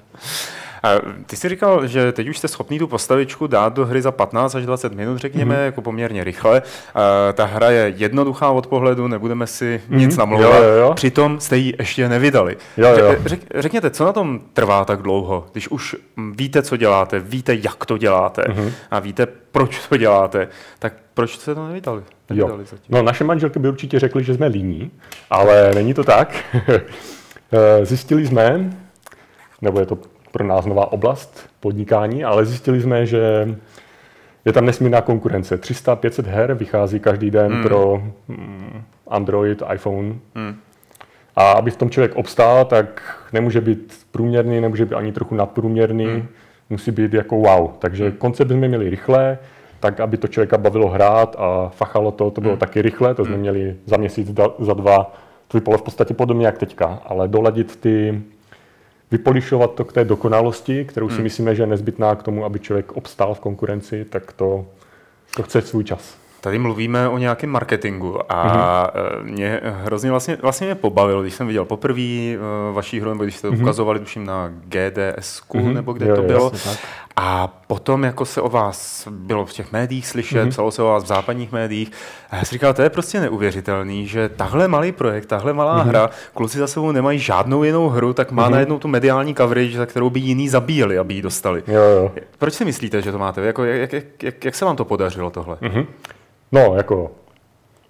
A 0.84 0.90
ty 1.26 1.36
jsi 1.36 1.50
říkal, 1.50 1.88
že 1.88 2.12
teď 2.12 2.28
už 2.28 2.38
jste 2.38 2.48
schopný 2.48 2.80
tu 2.80 2.88
postavičku 2.88 3.48
dát 3.48 3.74
do 3.74 3.86
hry 3.86 4.02
za 4.02 4.12
15 4.12 4.56
až 4.56 4.66
20 4.66 4.94
minut, 4.94 5.18
řekněme, 5.18 5.56
mm-hmm. 5.56 5.66
jako 5.66 5.82
poměrně 5.82 6.24
rychle. 6.24 6.62
A 6.96 7.34
ta 7.34 7.46
hra 7.46 7.70
je 7.70 7.94
jednoduchá 7.98 8.50
od 8.50 8.68
pohledu, 8.68 9.08
nebudeme 9.08 9.48
si 9.48 9.82
mm-hmm. 9.90 9.98
nic 9.98 10.18
namlouvat. 10.18 10.64
Jo, 10.64 10.64
jo, 10.64 10.76
jo. 10.76 10.94
Přitom 10.94 11.40
jste 11.40 11.58
ji 11.58 11.74
ještě 11.80 12.10
nevydali. 12.10 12.58
Jo, 12.78 12.88
jo. 12.98 13.16
Řek, 13.26 13.40
řekněte, 13.56 13.90
co 13.90 14.06
na 14.06 14.14
tom 14.14 14.40
trvá 14.54 14.86
tak 14.86 15.02
dlouho, 15.02 15.46
když 15.52 15.68
už 15.68 15.96
víte, 16.32 16.62
co 16.62 16.78
děláte, 16.78 17.20
víte, 17.20 17.56
jak 17.56 17.86
to 17.86 17.98
děláte 17.98 18.42
mm-hmm. 18.42 18.72
a 18.92 19.00
víte, 19.00 19.28
proč 19.52 19.88
to 19.88 19.98
děláte, 19.98 20.48
tak 20.80 20.94
proč 21.14 21.38
jste 21.38 21.56
to 21.56 21.68
nevydali? 21.68 22.04
nevydali 22.30 22.64
jo. 22.72 22.78
No, 22.90 23.04
naše 23.04 23.24
manželky 23.24 23.60
by 23.60 23.70
určitě 23.70 24.00
řekly, 24.00 24.24
že 24.24 24.34
jsme 24.34 24.48
líní, 24.48 24.92
ale 25.30 25.72
není 25.76 25.94
to 25.94 26.04
tak. 26.04 26.36
Eh, 27.54 27.86
zjistili 27.86 28.28
jsme, 28.28 28.70
nebo 29.62 29.80
je 29.80 29.86
to 29.86 29.98
pro 30.32 30.44
nás 30.48 30.66
nová 30.66 30.92
oblast 30.92 31.50
podnikání, 31.60 32.24
ale 32.24 32.46
zjistili 32.46 32.82
jsme, 32.82 33.06
že 33.06 33.56
je 34.46 34.54
tam 34.54 34.66
nesmírná 34.66 35.02
konkurence. 35.02 35.62
300-500 35.62 36.26
her 36.26 36.54
vychází 36.54 37.00
každý 37.00 37.32
den 37.32 37.52
hmm. 37.52 37.64
pro 37.64 38.04
mm, 38.28 38.82
Android, 39.08 39.64
iPhone. 39.74 40.14
Hmm. 40.36 40.56
A 41.36 41.52
aby 41.52 41.72
v 41.72 41.76
tom 41.76 41.90
člověk 41.90 42.16
obstál, 42.16 42.66
tak 42.66 43.18
nemůže 43.34 43.62
být 43.62 44.06
průměrný, 44.12 44.62
nemůže 44.62 44.86
být 44.86 44.96
ani 44.96 45.12
trochu 45.12 45.36
nadprůměrný, 45.36 46.06
hmm. 46.06 46.28
musí 46.70 46.92
být 46.92 47.14
jako 47.14 47.36
wow. 47.36 47.72
Takže 47.80 48.04
hmm. 48.04 48.18
koncept 48.18 48.48
jsme 48.48 48.68
měli 48.68 48.90
rychle, 48.90 49.38
tak 49.80 50.00
aby 50.00 50.18
to 50.18 50.28
člověka 50.28 50.58
bavilo 50.58 50.88
hrát 50.88 51.36
a 51.40 51.70
fachalo 51.70 52.12
to, 52.12 52.32
to 52.32 52.42
bylo 52.42 52.54
hmm. 52.54 52.60
taky 52.60 52.82
rychle, 52.82 53.16
to 53.16 53.26
jsme 53.26 53.34
hmm. 53.34 53.42
měli 53.42 53.76
za 53.86 53.98
měsíc, 53.98 54.32
za 54.60 54.74
dva, 54.74 55.16
to 55.48 55.58
vypadalo 55.58 55.78
v 55.78 55.82
podstatě 55.82 56.14
podobně 56.14 56.46
jak 56.46 56.58
teďka, 56.58 57.02
ale 57.06 57.28
doladit 57.28 57.76
ty, 57.76 58.22
vypolišovat 59.12 59.74
to 59.74 59.86
k 59.86 59.94
té 59.94 60.06
dokonalosti, 60.06 60.86
kterou 60.86 61.10
si 61.10 61.16
hmm. 61.16 61.24
myslíme, 61.24 61.56
že 61.56 61.64
je 61.64 61.68
nezbytná 61.68 62.16
k 62.16 62.24
tomu, 62.24 62.46
aby 62.46 62.60
člověk 62.60 62.92
obstál 62.92 63.34
v 63.34 63.40
konkurenci, 63.40 64.06
tak 64.06 64.34
to, 64.34 64.66
to 65.36 65.44
chce 65.44 65.62
svůj 65.62 65.84
čas. 65.84 66.22
Tady 66.42 66.60
mluvíme 66.60 67.10
o 67.10 67.18
nějakém 67.18 67.50
marketingu 67.50 68.32
a 68.32 68.88
mm-hmm. 68.94 69.24
mě 69.24 69.62
hrozně 69.64 70.12
vlastně, 70.12 70.38
vlastně 70.42 70.68
mě 70.68 70.76
pobavilo, 70.76 71.22
když 71.22 71.34
jsem 71.34 71.48
viděl 71.48 71.66
poprvé 71.66 72.02
uh, 72.02 72.76
vaší 72.76 73.00
hru, 73.00 73.10
nebo 73.10 73.24
když 73.24 73.36
jste 73.36 73.48
to 73.48 73.54
mm-hmm. 73.54 73.62
ukazovali, 73.62 74.00
tuším 74.00 74.26
na 74.26 74.48
GDS, 74.48 75.42
mm-hmm. 75.50 75.74
nebo 75.74 75.94
kde 75.94 76.08
jo, 76.08 76.16
to 76.16 76.22
bylo. 76.22 76.52
Jasně, 76.54 76.72
a 77.16 77.48
potom 77.48 78.04
jako 78.04 78.26
se 78.26 78.42
o 78.42 78.50
vás 78.50 79.08
bylo 79.12 79.46
v 79.46 79.54
těch 79.54 79.72
médiích 79.72 80.08
slyšet, 80.08 80.46
mm-hmm. 80.46 80.50
psalo 80.50 80.72
se 80.72 80.82
o 80.82 80.86
vás 80.86 81.04
v 81.04 81.08
západních 81.08 81.52
médiích. 81.52 81.92
A 82.30 82.36
já 82.36 82.46
si 82.46 82.56
říkal, 82.56 82.74
to 82.74 82.82
je 82.82 82.90
prostě 82.90 83.20
neuvěřitelný, 83.20 84.08
že 84.08 84.30
tahle 84.30 84.68
malý 84.68 84.92
projekt, 84.92 85.26
tahle 85.26 85.54
malá 85.54 85.84
mm-hmm. 85.84 85.88
hra, 85.88 86.10
kluci 86.34 86.58
za 86.58 86.68
sebou 86.68 86.92
nemají 86.92 87.20
žádnou 87.20 87.64
jinou 87.64 87.90
hru, 87.90 88.14
tak 88.14 88.32
má 88.32 88.48
mm-hmm. 88.48 88.52
najednou 88.52 88.80
tu 88.80 88.88
mediální 88.88 89.36
coverage, 89.36 89.78
za 89.78 89.86
kterou 89.86 90.10
by 90.10 90.20
jiný 90.20 90.50
zabíjeli, 90.50 90.98
aby 90.98 91.14
ji 91.14 91.22
dostali. 91.22 91.64
Jo, 91.68 91.82
jo. 91.82 92.12
Proč 92.38 92.54
si 92.54 92.66
myslíte, 92.66 93.02
že 93.02 93.12
to 93.12 93.20
máte? 93.20 93.42
Jako, 93.42 93.64
jak, 93.64 93.94
jak, 93.94 94.24
jak, 94.24 94.46
jak 94.46 94.56
se 94.56 94.66
vám 94.66 94.76
to 94.76 94.86
podařilo 94.86 95.30
tohle? 95.30 95.56
Mm-hmm. 95.56 95.86
No, 96.52 96.74
jako 96.76 97.12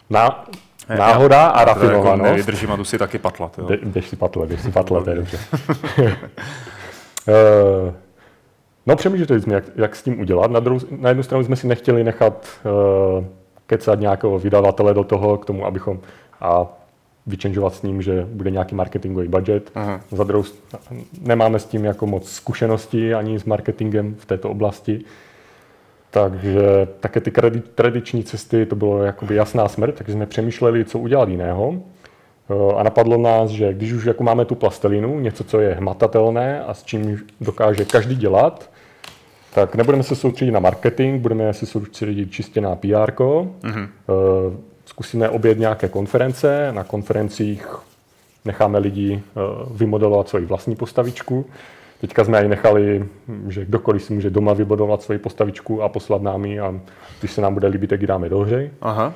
ná, 0.10 0.46
náhoda 0.98 1.36
já, 1.36 1.48
a 1.48 1.66
rafinovanost. 1.66 2.06
Jako 2.06 2.24
nevydržím 2.24 2.72
a 2.72 2.76
jdu 2.76 2.84
si 2.84 2.98
taky 2.98 3.18
patlat. 3.18 3.58
Jo. 3.58 3.68
Jdeš 3.84 4.10
si 4.10 4.16
patlat, 4.16 4.50
jdeš 4.50 4.62
si 4.62 4.72
patlat, 4.72 5.04
to 5.04 5.10
je 5.10 5.16
dobře. 5.16 5.40
No 8.86 8.96
přemýšleli 8.96 9.42
jsme, 9.42 9.54
jak, 9.54 9.64
jak 9.76 9.96
s 9.96 10.04
tím 10.04 10.20
udělat. 10.20 10.52
Na, 10.52 10.60
druhou, 10.60 10.80
na 11.00 11.10
jednu 11.10 11.24
stranu 11.24 11.44
jsme 11.44 11.56
si 11.56 11.68
nechtěli 11.68 12.04
nechat 12.04 12.48
uh, 12.66 13.26
kecat 13.66 14.00
nějakého 14.00 14.40
vydavatele 14.40 14.94
do 14.94 15.04
toho, 15.04 15.38
k 15.38 15.46
tomu, 15.46 15.66
abychom 15.66 16.00
a 16.42 16.66
vyčenžovat 17.28 17.76
s 17.76 17.82
ním, 17.82 18.02
že 18.02 18.28
bude 18.32 18.52
nějaký 18.52 18.76
marketingový 18.76 19.28
budget. 19.28 19.72
Aha. 19.76 20.02
Za 20.12 20.24
druhou 20.24 20.44
nemáme 21.22 21.60
s 21.60 21.66
tím 21.66 21.86
jako 21.86 22.08
moc 22.08 22.30
zkušenosti 22.30 23.14
ani 23.14 23.40
s 23.40 23.46
marketingem 23.46 24.16
v 24.16 24.26
této 24.26 24.50
oblasti. 24.50 25.04
Takže 26.12 26.88
také 27.00 27.20
ty 27.22 27.32
tradiční 27.76 28.24
cesty, 28.24 28.66
to 28.66 28.76
bylo 28.76 29.04
jakoby 29.04 29.36
jasná 29.36 29.68
smrt, 29.68 29.96
takže 29.96 30.14
jsme 30.14 30.26
přemýšleli, 30.26 30.86
co 30.86 31.00
udělat 31.00 31.30
jiného. 31.30 31.76
Eh, 32.50 32.74
a 32.76 32.84
napadlo 32.84 33.18
nás, 33.18 33.50
že 33.50 33.74
když 33.74 33.94
už 33.94 34.06
jako 34.06 34.24
máme 34.24 34.46
tu 34.46 34.56
plastelinu, 34.56 35.20
něco, 35.20 35.44
co 35.44 35.60
je 35.60 35.74
hmatatelné 35.74 36.64
a 36.64 36.74
s 36.74 36.84
čím 36.84 37.20
dokáže 37.42 37.86
každý 37.86 38.16
dělat, 38.16 38.71
tak 39.54 39.76
nebudeme 39.76 40.04
se 40.04 40.16
soustředit 40.16 40.52
na 40.52 40.60
marketing, 40.60 41.22
budeme 41.22 41.54
se 41.54 41.66
soustředit 41.66 42.32
čistě 42.32 42.62
na 42.62 42.76
PR. 42.76 43.12
Mm-hmm. 43.12 43.88
Eh, 44.10 44.58
zkusíme 44.86 45.30
obět 45.30 45.60
nějaké 45.60 45.88
konference, 45.88 46.72
na 46.72 46.84
konferencích 46.84 47.68
necháme 48.46 48.80
lidi 48.80 49.24
eh, 49.24 49.40
vymodelovat 49.72 50.30
svoji 50.30 50.46
vlastní 50.46 50.76
postavičku 50.76 51.46
Teďka 52.02 52.24
jsme 52.24 52.44
ji 52.44 52.50
nechali, 52.50 53.06
že 53.48 53.66
kdokoliv 53.66 54.04
si 54.04 54.14
může 54.14 54.30
doma 54.30 54.54
vybudovat 54.54 55.02
svoji 55.02 55.20
postavičku 55.20 55.84
a 55.84 55.90
poslat 55.90 56.22
nám 56.22 56.46
ji 56.46 56.60
a 56.60 56.80
když 57.20 57.32
se 57.32 57.42
nám 57.42 57.54
bude 57.54 57.68
líbit, 57.68 57.90
tak 57.90 58.02
ji 58.02 58.08
dáme 58.08 58.30
do 58.30 58.40
hry. 58.40 58.72
Aha. 58.82 59.14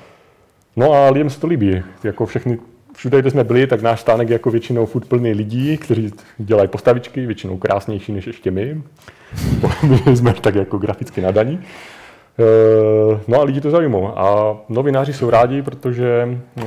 No 0.76 0.94
a 0.94 1.10
lidem 1.10 1.30
se 1.30 1.40
to 1.40 1.48
líbí. 1.48 1.84
Jako 2.04 2.26
všechny, 2.26 2.60
všude, 2.96 3.20
kde 3.20 3.32
jsme 3.32 3.44
byli, 3.44 3.68
tak 3.68 3.82
náš 3.82 4.02
stánek 4.02 4.30
je 4.30 4.34
jako 4.34 4.52
většinou 4.52 4.86
furt 4.86 5.08
plný 5.08 5.34
lidí, 5.34 5.78
kteří 5.78 6.12
dělají 6.38 6.70
postavičky, 6.70 7.26
většinou 7.26 7.58
krásnější 7.58 8.12
než 8.12 8.28
ještě 8.28 8.52
my. 8.52 8.82
my 10.06 10.18
jsme 10.18 10.34
tak 10.34 10.56
jako 10.56 10.78
graficky 10.78 11.22
nadaní. 11.22 11.60
Eh, 12.40 13.20
no 13.28 13.40
a 13.40 13.44
lidi 13.44 13.62
to 13.62 13.72
zajímá. 13.72 14.10
A 14.16 14.58
novináři 14.70 15.14
jsou 15.14 15.30
rádi, 15.30 15.62
protože 15.62 16.40
eh, 16.58 16.64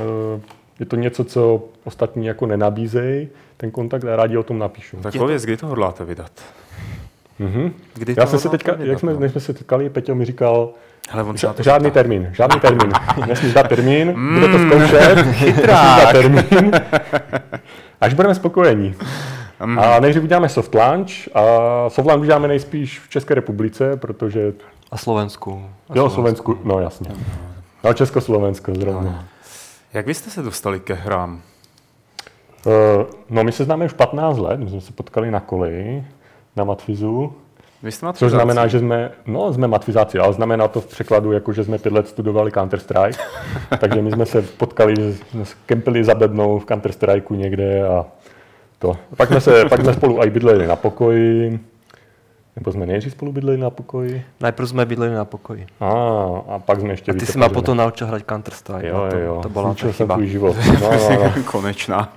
je 0.79 0.85
to 0.85 0.95
něco, 0.95 1.23
co 1.23 1.63
ostatní 1.83 2.25
jako 2.25 2.45
nenabízejí, 2.45 3.29
ten 3.57 3.71
kontakt 3.71 4.05
a 4.05 4.15
rádi 4.15 4.37
o 4.37 4.43
tom 4.43 4.59
napíšu. 4.59 4.97
Tak 4.97 5.17
pověz, 5.17 5.43
kdy 5.43 5.57
to 5.57 5.67
hodláte 5.67 6.05
vydat? 6.05 6.31
Mm-hmm. 7.39 7.71
Kdy 7.93 8.15
Já 8.17 8.25
jsem 8.25 8.39
se 8.39 8.49
teďka, 8.49 8.71
vydat, 8.71 8.91
jak 8.91 8.99
jsme, 8.99 9.13
no? 9.13 9.19
než 9.19 9.31
jsme 9.31 9.41
se 9.41 9.53
setkali, 9.53 9.89
Peťo 9.89 10.15
mi 10.15 10.25
říkal, 10.25 10.69
Hele, 11.09 11.23
on 11.23 11.37
žádný 11.37 11.63
říká. 11.63 11.89
termín, 11.93 12.29
žádný 12.33 12.59
termín. 12.59 12.91
Nesmíš 13.27 13.53
dát 13.53 13.67
termín, 13.67 14.13
mm, 14.15 14.33
bude 14.39 14.47
to 14.47 14.59
zkoušet, 14.59 15.21
chytrák. 15.31 16.11
termín, 16.11 16.71
až 18.01 18.13
budeme 18.13 18.35
spokojení. 18.35 18.95
Mm. 19.65 19.79
A 19.79 19.99
nejdřív 19.99 20.23
uděláme 20.23 20.49
soft 20.49 20.75
launch 20.75 21.11
a 21.33 21.41
soft 21.89 22.07
launch 22.07 22.21
uděláme 22.21 22.47
nejspíš 22.47 22.99
v 22.99 23.09
České 23.09 23.33
republice, 23.35 23.97
protože... 23.97 24.53
A 24.91 24.97
Slovensku. 24.97 25.65
A 25.89 25.93
jo, 25.95 26.09
Slovensku, 26.09 26.57
no 26.63 26.79
jasně. 26.79 27.11
No, 27.83 27.93
Československo 27.93 28.75
zrovna. 28.75 29.25
Jak 29.93 30.05
vy 30.05 30.13
jste 30.13 30.29
se 30.29 30.41
dostali 30.41 30.79
ke 30.79 30.93
hrám? 30.93 31.41
Uh, 32.65 33.03
no, 33.29 33.43
my 33.43 33.51
se 33.51 33.63
známe 33.63 33.85
už 33.85 33.93
15 33.93 34.37
let, 34.37 34.59
my 34.59 34.69
jsme 34.69 34.81
se 34.81 34.93
potkali 34.93 35.31
na 35.31 35.39
koleji, 35.39 36.03
na 36.55 36.63
Matfizu. 36.63 37.33
Vy 37.83 37.91
jste 37.91 38.07
Což 38.13 38.31
znamená, 38.31 38.67
že 38.67 38.79
jsme, 38.79 39.11
no, 39.25 39.53
jsme 39.53 39.67
matfizáci, 39.67 40.19
ale 40.19 40.33
znamená 40.33 40.67
to 40.67 40.81
v 40.81 40.85
překladu, 40.85 41.31
jako 41.31 41.53
že 41.53 41.63
jsme 41.63 41.77
pět 41.77 41.93
let 41.93 42.07
studovali 42.07 42.51
Counter-Strike. 42.51 43.19
takže 43.79 44.01
my 44.01 44.11
jsme 44.11 44.25
se 44.25 44.41
potkali, 44.41 45.13
jsme 45.13 45.45
se 45.45 45.55
kempili 45.65 46.03
za 46.03 46.15
bednou 46.15 46.59
v 46.59 46.65
Counter-Strikeu 46.65 47.35
někde 47.35 47.87
a 47.87 48.05
to. 48.79 48.97
Pak 49.17 49.29
jsme, 49.29 49.41
se, 49.41 49.65
pak 49.65 49.81
jsme 49.81 49.93
spolu 49.93 50.23
i 50.23 50.29
bydleli 50.29 50.67
na 50.67 50.75
pokoji. 50.75 51.59
Nebo 52.55 52.71
jsme 52.71 52.85
nejdřív 52.85 53.11
spolu 53.11 53.31
bydleli 53.31 53.57
na 53.57 53.69
pokoji? 53.69 54.23
Najprv 54.39 54.69
jsme 54.69 54.85
bydleli 54.85 55.13
na 55.13 55.25
pokoji. 55.25 55.67
A, 55.79 55.89
a 56.47 56.59
pak 56.59 56.79
jsme 56.79 56.89
ještě 56.89 57.11
A 57.11 57.15
ty 57.15 57.25
jsi 57.25 57.37
ma 57.37 57.49
potom 57.49 57.77
naučil 57.77 58.07
hrát 58.07 58.21
Counter 58.29 58.53
Strike. 58.53 58.87
Jo, 58.87 59.07
to, 59.11 59.17
jo, 59.17 59.39
to 59.41 59.49
byla 59.49 59.75
jsem 59.75 60.07
tvůj 60.07 60.27
život. 60.27 60.55
No, 60.81 60.91
no, 60.91 61.09
no. 61.09 61.43
Konečná. 61.51 62.13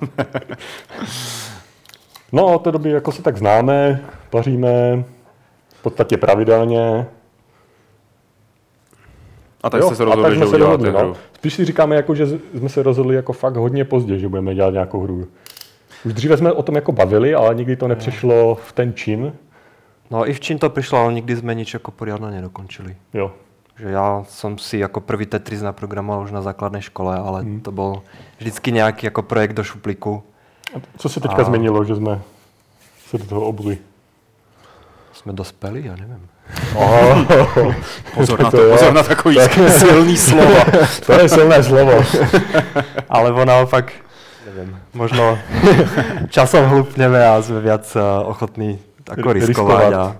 no, 2.32 2.46
od 2.54 2.58
té 2.58 2.72
doby 2.72 2.90
jako 2.90 3.12
se 3.12 3.22
tak 3.22 3.36
známe, 3.36 4.00
paříme 4.30 5.04
v 5.82 5.84
podstatě 5.84 6.16
pravidelně. 6.16 7.06
A 9.62 9.70
tak 9.70 9.80
jo, 9.80 9.86
jste 9.86 9.96
se 9.96 10.04
rozhodli, 10.04 10.38
že 10.38 10.46
se 10.46 10.58
dohodli, 10.58 10.92
no. 10.92 11.16
Spíš 11.34 11.54
si 11.54 11.64
říkáme, 11.64 11.96
jako, 11.96 12.14
že 12.14 12.26
jsme 12.54 12.68
se 12.68 12.82
rozhodli 12.82 13.16
jako 13.16 13.32
fakt 13.32 13.56
hodně 13.56 13.84
pozdě, 13.84 14.18
že 14.18 14.28
budeme 14.28 14.54
dělat 14.54 14.70
nějakou 14.70 15.00
hru. 15.00 15.26
Už 16.04 16.12
dříve 16.12 16.36
jsme 16.36 16.52
o 16.52 16.62
tom 16.62 16.74
jako 16.74 16.92
bavili, 16.92 17.34
ale 17.34 17.54
nikdy 17.54 17.76
to 17.76 17.88
nepřešlo 17.88 18.54
v 18.54 18.72
ten 18.72 18.94
čin. 18.94 19.32
No 20.10 20.28
i 20.28 20.32
v 20.32 20.40
čím 20.40 20.58
to 20.58 20.70
přišlo, 20.70 20.98
ale 20.98 21.12
nikdy 21.12 21.36
jsme 21.36 21.54
nič 21.54 21.74
jako 21.74 21.90
poriadne 21.90 22.30
nedokončili. 22.30 22.96
Jo. 23.14 23.32
Že 23.78 23.88
já 23.88 24.24
jsem 24.28 24.58
si 24.58 24.78
jako 24.78 25.00
první 25.00 25.26
Tetris 25.26 25.62
naprogramoval 25.62 26.24
už 26.24 26.32
na 26.32 26.42
základné 26.42 26.82
škole, 26.82 27.18
ale 27.18 27.42
hmm. 27.42 27.60
to 27.60 27.72
byl 27.72 28.02
vždycky 28.38 28.72
nějaký 28.72 29.06
jako 29.06 29.22
projekt 29.22 29.52
do 29.52 29.64
šuplíku. 29.64 30.22
A 30.76 30.80
co 30.98 31.08
se 31.08 31.20
teďka 31.20 31.42
a... 31.42 31.44
změnilo, 31.44 31.84
že 31.84 31.96
jsme 31.96 32.22
se 33.06 33.18
do 33.18 33.24
toho 33.24 33.40
obuli? 33.40 33.78
Jsme 35.22 35.32
dospěli, 35.32 35.82
já 35.84 35.96
nevím. 35.96 36.28
Oh, 36.74 37.24
pozor, 38.14 38.42
na 38.42 38.50
to, 38.50 38.56
to 38.56 38.70
pozor 38.70 38.92
na 38.92 39.02
takový 39.02 39.36
tak. 39.36 39.52
silný 39.68 40.16
slovo. 40.16 40.54
to 41.06 41.12
je 41.12 41.28
silné 41.28 41.62
slovo. 41.62 41.92
ale 43.08 43.30
ono 43.30 43.44
naopak, 43.44 43.92
nevím, 44.46 44.78
možno 44.94 45.38
časom 46.28 46.64
hlupněme 46.64 47.28
a 47.28 47.42
jsme 47.42 47.60
víc 47.60 47.96
uh, 47.96 48.28
ochotní 48.28 48.78
jako 49.16 49.32
riskovat. 49.32 49.80
riskovat. 49.80 49.94
A... 49.94 50.16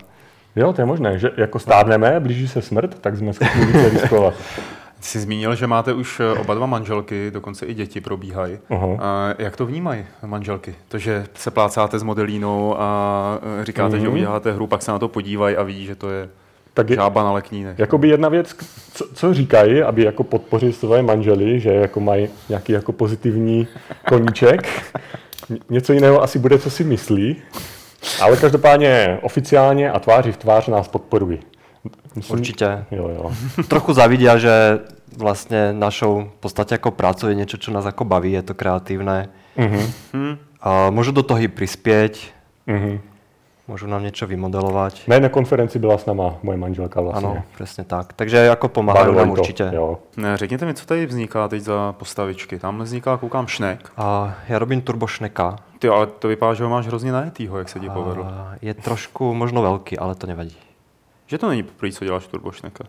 Jo, 0.57 0.73
to 0.73 0.83
je 0.83 0.87
možné, 0.87 1.19
že 1.19 1.31
jako 1.37 1.59
stárneme, 1.59 2.21
blíží 2.21 2.49
se 2.49 2.63
smrt, 2.63 2.99
tak 3.01 3.17
jsme 3.17 3.33
schopni 3.33 3.67
více 3.67 3.89
riskovat. 3.89 4.35
Jsi 5.03 5.21
zmínil, 5.21 5.55
že 5.55 5.67
máte 5.67 5.93
už 5.93 6.21
eh, 6.21 6.39
oba 6.39 6.55
dva 6.55 6.67
manželky, 6.67 7.31
dokonce 7.31 7.67
i 7.67 7.75
děti 7.75 8.01
probíhají. 8.01 8.59
Uh-huh. 8.71 8.99
jak 9.39 9.57
to 9.57 9.67
vnímají 9.67 10.07
manželky? 10.27 10.75
To, 10.89 10.99
že 10.99 11.27
se 11.35 11.51
plácáte 11.51 11.99
s 11.99 12.03
modelínou 12.03 12.77
a 12.79 13.39
eh, 13.61 13.65
říkáte, 13.65 13.97
uh-huh. 13.97 14.01
že 14.01 14.07
mhm. 14.07 14.17
uděláte 14.17 14.53
hru, 14.53 14.67
pak 14.67 14.83
se 14.83 14.93
na 14.93 14.99
to 14.99 15.09
podívají 15.09 15.57
a 15.57 15.63
ví, 15.63 15.87
že 15.87 15.95
to 15.95 16.11
je 16.11 16.29
tak 16.75 16.91
je, 16.91 16.97
žába 16.97 17.23
na 17.23 17.33
leknínek. 17.33 17.79
Jakoby 17.79 18.09
jedna 18.09 18.29
věc, 18.29 18.57
co, 18.95 19.05
co 19.15 19.35
říkají, 19.35 19.83
aby 19.83 20.05
jako 20.05 20.25
podpořili 20.25 20.73
svoje 20.73 21.03
manžely, 21.03 21.61
že 21.61 21.71
jako 21.71 22.01
mají 22.01 22.29
nějaký 22.49 22.73
jako 22.73 22.93
pozitivní 22.93 23.69
koníček. 24.09 24.69
Něco 25.71 25.93
jiného 25.93 26.23
asi 26.23 26.39
bude, 26.39 26.59
co 26.59 26.71
si 26.71 26.85
myslí. 26.85 27.37
Ale 28.21 28.37
každopádně 28.37 29.19
oficiálně 29.23 29.91
a 29.91 29.99
tváří 29.99 30.33
v 30.33 30.37
tvář 30.37 30.67
nás 30.67 30.89
podporují. 30.89 31.39
Myslím, 32.15 32.39
Určitě. 32.39 32.85
Jo, 32.91 33.09
jo. 33.09 33.33
Trochu 33.69 33.93
zavidí, 33.93 34.27
že 34.37 34.79
vlastně 35.17 35.73
našou 35.73 36.31
v 36.37 36.41
podstatě 36.41 36.75
jako 36.75 36.91
prácu 36.91 37.29
je 37.29 37.35
něco, 37.35 37.59
co 37.59 37.71
nás 37.71 37.85
jako 37.85 38.05
baví, 38.05 38.33
je 38.33 38.43
to 38.43 38.55
kreativné. 38.55 39.29
Mm-hmm. 39.59 40.37
A 40.61 40.91
můžu 40.91 41.13
do 41.13 41.23
toho 41.23 41.41
i 41.41 41.49
přispět. 41.49 42.19
Mm-hmm. 42.69 43.01
Můžu 43.69 43.87
nám 43.87 44.03
něco 44.03 44.27
vymodelovat. 44.27 44.95
Na 45.09 45.15
jedné 45.15 45.29
konferenci 45.29 45.79
byla 45.79 45.99
s 45.99 46.07
náma 46.07 46.35
moje 46.43 46.59
manželka 46.59 47.01
vlastně. 47.01 47.29
Ano, 47.29 47.43
přesně 47.55 47.85
tak. 47.85 48.13
Takže 48.13 48.37
jako 48.37 48.69
pomáhají 48.69 49.17
nám 49.17 49.27
to, 49.27 49.33
určitě. 49.33 49.71
Jo. 49.73 49.99
Ne, 50.17 50.37
řekněte 50.37 50.67
mi, 50.67 50.75
co 50.75 50.87
tady 50.87 51.07
vzniká 51.07 51.49
teď 51.49 51.63
za 51.63 51.93
postavičky. 51.93 52.59
Tam 52.59 52.83
vzniká, 52.83 53.17
koukám, 53.17 53.47
šnek. 53.47 53.93
A 53.97 54.35
já 54.49 54.59
robím 54.59 54.81
turbošneka. 54.81 55.57
Ty, 55.79 55.89
ale 55.89 56.07
to 56.07 56.29
vypadá, 56.29 56.55
že 56.55 56.65
ho 56.65 56.71
máš 56.71 56.87
hrozně 56.87 57.13
najetýho, 57.13 57.59
jak 57.59 57.69
se 57.69 57.81
ti 57.81 57.91
povedlo. 57.91 58.25
A 58.25 58.53
je 58.63 58.75
trošku 58.75 59.35
možno 59.35 59.63
velký, 59.63 59.99
ale 59.99 60.15
to 60.15 60.27
nevadí. 60.27 60.57
Že 61.33 61.39
to 61.39 61.49
není 61.49 61.63
poprvé, 61.63 61.93
co 61.93 62.05
děláš 62.05 62.27
turbošneka. 62.27 62.85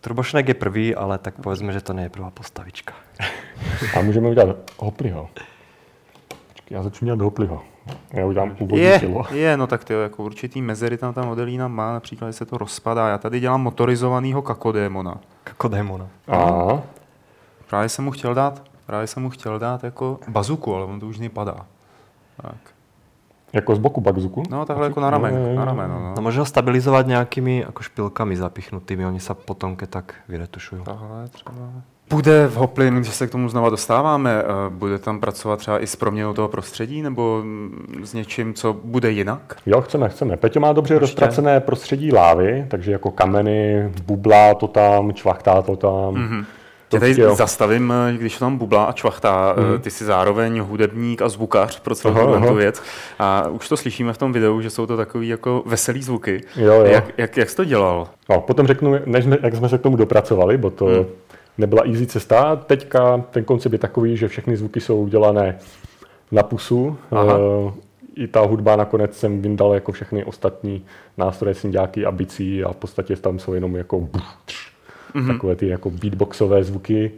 Turbošnek 0.00 0.48
je 0.48 0.54
prvý, 0.54 0.94
ale 0.94 1.18
tak 1.18 1.34
povedzme, 1.34 1.72
že 1.72 1.80
to 1.80 1.98
je 1.98 2.08
prvá 2.08 2.30
postavička. 2.30 2.94
A 3.96 4.00
můžeme 4.02 4.28
udělat 4.28 4.56
hopliho. 4.78 5.28
Počkej, 6.48 6.74
já 6.74 6.82
začnu 6.82 7.04
dělat 7.06 7.20
hopliho. 7.20 7.62
Já 8.12 8.26
udělám 8.26 8.56
úvodní 8.58 8.78
Je, 8.84 9.00
tělo. 9.00 9.26
je, 9.30 9.56
no 9.56 9.66
tak 9.66 9.84
ty 9.84 9.92
jako 9.94 10.22
určitý 10.24 10.62
mezery 10.62 10.96
tam 10.98 11.14
ta 11.14 11.24
modelína 11.24 11.68
má, 11.68 11.92
například, 11.92 12.28
že 12.28 12.32
se 12.32 12.46
to 12.46 12.58
rozpadá. 12.58 13.08
Já 13.08 13.18
tady 13.18 13.40
dělám 13.40 13.62
motorizovanýho 13.62 14.42
kakodémona. 14.42 15.18
Jako 15.46 15.68
démona. 15.68 16.08
A 16.28 16.82
Právě 17.66 17.88
jsem 17.88 18.04
mu 18.04 18.10
chtěl 18.10 18.34
dát, 18.34 18.62
právě 18.86 19.06
jsem 19.06 19.22
mu 19.22 19.30
chtěl 19.30 19.58
dát 19.58 19.84
jako 19.84 20.18
bazuku, 20.28 20.74
ale 20.74 20.84
on 20.84 21.00
to 21.00 21.06
už 21.06 21.18
nepadá. 21.18 21.66
Tak. 22.42 22.56
Jako 23.52 23.74
z 23.74 23.78
boku 23.78 24.00
bakzuku. 24.00 24.42
No, 24.50 24.64
takhle 24.64 24.86
jako 24.86 25.00
na 25.00 25.10
ramen, 25.10 25.54
na 25.54 25.64
rameno, 25.64 26.14
no. 26.16 26.22
No 26.22 26.32
ho 26.38 26.44
stabilizovat 26.44 27.06
nějakými 27.06 27.58
jako 27.66 27.82
špilkami 27.82 28.36
zapichnutými, 28.36 29.06
oni 29.06 29.20
se 29.20 29.34
potom 29.34 29.76
ke 29.76 29.86
tak 29.86 30.14
vyretušují. 30.28 30.82
Tahle 30.82 31.28
třeba. 31.28 31.52
Bude 32.10 32.46
v 32.46 32.54
Hoplin, 32.56 32.94
když 32.94 33.14
se 33.14 33.26
k 33.26 33.30
tomu 33.30 33.48
znova 33.48 33.70
dostáváme, 33.70 34.32
eh, 34.42 34.44
bude 34.68 34.98
tam 34.98 35.20
pracovat 35.20 35.58
třeba 35.58 35.82
i 35.82 35.86
s 35.86 35.96
proměnou 35.96 36.32
toho 36.32 36.48
prostředí, 36.48 37.02
nebo 37.02 37.40
mm, 37.44 38.00
s 38.04 38.14
něčím, 38.14 38.54
co 38.54 38.72
bude 38.84 39.10
jinak? 39.10 39.56
Jo, 39.66 39.80
chceme, 39.80 40.08
chceme. 40.08 40.36
Peťo 40.36 40.60
má 40.60 40.72
dobře 40.72 40.94
Určitě. 40.94 41.00
rozpracené 41.00 41.60
prostředí 41.60 42.12
lávy, 42.12 42.66
takže 42.68 42.92
jako 42.92 43.10
kameny, 43.10 43.90
bublá 44.06 44.54
to 44.54 44.68
tam, 44.68 45.12
čvachtá 45.12 45.62
to 45.62 45.76
tam. 45.76 45.90
Mm-hmm. 45.90 46.44
Tě 46.92 47.00
tady 47.00 47.20
jo. 47.20 47.34
zastavím, 47.34 47.92
eh, 48.08 48.12
když 48.12 48.38
tam 48.38 48.58
bublá 48.58 48.84
a 48.84 48.92
čvachtá. 48.92 49.54
Mhm. 49.58 49.70
Mm. 49.72 49.78
Ty 49.80 49.90
jsi 49.90 50.04
zároveň 50.04 50.60
hudebník 50.60 51.22
a 51.22 51.28
zvukař 51.28 51.80
pro 51.80 51.94
celou 51.94 52.14
Aha, 52.14 52.22
tuhle 52.24 52.38
tu 52.40 52.44
aha. 52.46 52.54
věc. 52.54 52.82
A 53.18 53.48
už 53.48 53.68
to 53.68 53.76
slyšíme 53.76 54.12
v 54.12 54.18
tom 54.18 54.32
videu, 54.32 54.60
že 54.60 54.70
jsou 54.70 54.86
to 54.86 54.96
takový 54.96 55.28
jako 55.28 55.62
veselý 55.66 56.02
zvuky. 56.02 56.40
Jo, 56.56 56.72
jo. 56.74 56.84
Jak, 56.84 57.04
jak, 57.18 57.36
jak 57.36 57.50
jsi 57.50 57.56
to 57.56 57.64
dělal? 57.64 58.08
No, 58.30 58.40
potom 58.40 58.66
řeknu, 58.66 58.94
než 59.06 59.24
jsme, 59.24 59.38
jak 59.42 59.54
jsme 59.54 59.68
se 59.68 59.78
k 59.78 59.82
tomu 59.82 59.96
dopracovali, 59.96 60.58
bo 60.58 60.70
to 60.70 60.84
Hmm. 60.86 61.04
nebyla 61.58 61.82
easy 61.86 62.06
cesta. 62.06 62.56
Teďka 62.56 63.18
ten 63.30 63.44
koncept 63.44 63.72
je 63.72 63.78
takový, 63.78 64.16
že 64.16 64.28
všechny 64.28 64.56
zvuky 64.56 64.80
jsou 64.80 65.02
udělané 65.02 65.58
na 66.32 66.42
pusu. 66.42 66.96
Aha. 67.10 67.36
Eh, 67.68 67.72
I 68.16 68.26
ta 68.26 68.40
hudba 68.40 68.76
nakonec 68.76 69.16
jsem 69.18 69.42
vyndal 69.42 69.74
jako 69.74 69.92
všechny 69.92 70.24
ostatní 70.24 70.84
nástroje, 71.18 71.54
syndiáky 71.54 72.06
a 72.06 72.10
bicí 72.10 72.64
a 72.64 72.72
v 72.72 72.76
podstatě 72.76 73.16
tam 73.16 73.38
jsou 73.38 73.54
jenom 73.54 73.76
jako 73.76 74.00
buch, 74.00 74.36
tř, 74.44 74.56
Mhm. 75.14 75.32
takové 75.32 75.56
ty 75.56 75.68
jako 75.68 75.90
beatboxové 75.90 76.64
zvuky 76.64 77.10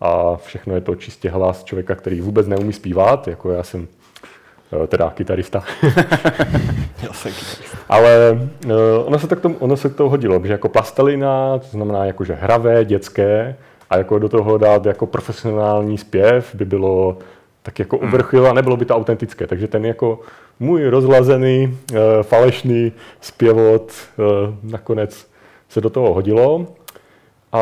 a 0.00 0.36
všechno 0.36 0.74
je 0.74 0.80
to 0.80 0.94
čistě 0.94 1.30
hlas 1.30 1.64
člověka, 1.64 1.94
který 1.94 2.20
vůbec 2.20 2.46
neumí 2.46 2.72
zpívat, 2.72 3.28
jako 3.28 3.50
já 3.50 3.62
jsem 3.62 3.88
eh, 4.84 4.86
teda 4.86 5.10
kytarista. 5.10 5.64
Já 7.02 7.12
jsem 7.12 7.32
kytarista. 7.32 7.78
Ale 7.88 8.40
uh, 8.64 8.72
ono, 9.04 9.18
se 9.18 9.26
to 9.26 9.36
k 9.36 9.40
tomu, 9.40 9.56
ono 9.58 9.76
se 9.76 9.88
k 9.88 9.94
tomu 9.94 10.10
hodilo, 10.10 10.40
že 10.44 10.52
jako 10.52 10.68
plastelina, 10.68 11.58
to 11.58 11.66
znamená 11.70 12.04
jako, 12.04 12.24
že 12.24 12.34
hravé, 12.34 12.84
dětské, 12.84 13.56
a 13.90 13.96
jako 13.98 14.18
do 14.18 14.28
toho 14.28 14.58
dát 14.58 14.86
jako 14.86 15.06
profesionální 15.06 15.98
zpěv 15.98 16.54
by 16.54 16.64
bylo 16.64 17.18
tak 17.62 17.78
jako 17.78 17.96
Hmm. 17.98 18.08
uvrchil 18.08 18.46
a 18.46 18.52
nebylo 18.52 18.76
by 18.76 18.84
to 18.84 18.96
autentické. 18.96 19.46
Takže 19.46 19.68
ten 19.68 19.86
jako 19.86 20.20
můj 20.60 20.88
rozlazený, 20.88 21.78
uh, 21.92 21.98
falešný 22.22 22.92
zpěvot 23.20 23.92
nakonec 24.62 25.26
se 25.68 25.80
do 25.80 25.90
toho 25.90 26.14
hodilo. 26.14 26.66
A 27.52 27.60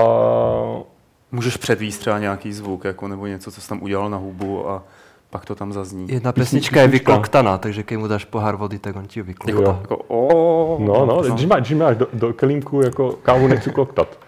Můžeš 1.32 1.56
předvíst 1.56 2.00
třeba 2.00 2.18
nějaký 2.18 2.52
zvuk, 2.52 2.84
jako, 2.84 3.08
nebo 3.08 3.26
něco, 3.26 3.50
co 3.50 3.60
jsi 3.60 3.68
tam 3.68 3.82
udělal 3.82 4.10
na 4.10 4.16
hubu 4.16 4.70
a 4.70 4.82
pak 5.30 5.44
to 5.44 5.54
tam 5.54 5.72
zazní. 5.72 6.06
Jedna 6.08 6.32
pesnička 6.32 6.80
je 6.80 6.88
vykloktaná, 6.88 7.58
takže 7.58 7.82
když 7.82 7.98
mu 7.98 8.06
dáš 8.06 8.24
pohár 8.24 8.56
vody, 8.56 8.78
tak 8.78 8.96
on 8.96 9.06
ti 9.06 9.18
ji 9.18 9.22
vyklokta. 9.22 9.62
Jo. 9.62 9.78
Jako, 9.80 9.96
o, 10.08 10.78
no, 10.80 11.06
no, 11.06 11.22
když, 11.22 11.46
má, 11.46 11.56
když 11.56 11.72
máš 11.72 11.96
do, 11.96 12.06
do 12.12 12.32
kelímku 12.32 12.80
jako 12.80 13.12
kávu 13.12 13.48
nechci 13.48 13.70
kloktat. 13.70 14.18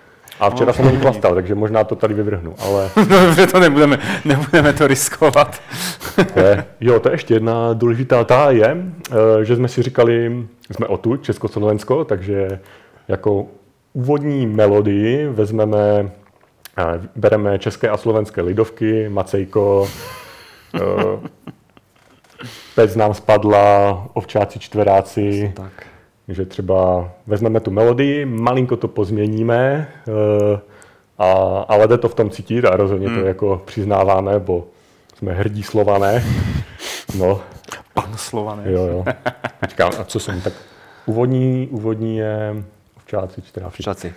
A 0.41 0.51
včera 0.51 0.73
jsem 0.73 0.85
ho 0.85 1.01
chlastal, 1.01 1.35
takže 1.35 1.55
možná 1.55 1.85
to 1.85 1.97
tady 1.97 2.15
vyvrhnu, 2.15 2.55
ale 2.59 2.91
No, 2.97 3.21
dobře, 3.27 3.47
to 3.47 3.61
nebudeme, 3.61 3.99
nebudeme 4.25 4.73
to 4.73 4.87
riskovat. 4.87 5.61
Je. 6.37 6.65
Jo, 6.81 7.01
to 7.01 7.09
je 7.09 7.15
ještě 7.15 7.35
jedna 7.35 7.73
důležitá 7.73 8.25
ta 8.25 8.51
je, 8.51 8.77
eh, 9.11 9.45
že 9.45 9.57
jsme 9.57 9.69
si 9.69 9.83
říkali, 9.83 10.47
jsme 10.71 10.87
o 10.87 10.97
tu 10.97 11.17
Československo, 11.17 12.05
takže 12.05 12.61
jako 13.09 13.47
úvodní 13.93 14.47
melodii 14.47 15.27
vezmeme, 15.29 16.11
bereme 17.17 17.59
české 17.59 17.89
a 17.89 17.97
slovenské 17.97 18.41
lidovky, 18.43 19.09
Macejko, 19.09 19.89
eh, 20.75 21.29
Pec 22.75 22.97
nám 22.97 23.15
spadla, 23.15 24.07
Ovčáci 24.13 24.59
čtveráci, 24.59 25.53
Tak. 25.57 25.87
že 26.29 26.47
třeba 26.47 27.09
vezmeme 27.27 27.61
tu 27.61 27.71
melodii, 27.71 28.25
malinko 28.25 28.77
to 28.77 28.89
pozměníme, 28.89 29.89
eh, 30.09 30.61
a, 31.19 31.33
ale 31.69 31.89
jde 31.89 31.99
to 31.99 32.09
v 32.09 32.15
tom 32.15 32.31
cítit 32.31 32.65
a 32.65 32.77
rozhodně 32.77 33.11
to 33.11 33.27
jako 33.27 33.63
přiznáváme, 33.65 34.39
bo 34.39 34.67
jsme 35.17 35.33
hrdí 35.33 35.63
slované. 35.63 36.25
No, 37.19 37.41
Pan 37.95 38.17
Slované. 38.17 38.63
jo, 38.67 38.87
jo. 38.87 39.05
Počkám, 39.61 39.91
a 40.01 40.05
co 40.05 40.21
jsem 40.21 40.41
tak... 40.41 40.53
Úvodní, 41.07 41.69
úvodní 41.71 42.17
je 42.17 42.55
ovčáci 43.11 43.43
čtveráci. 43.43 43.83
Šaci. 43.83 44.15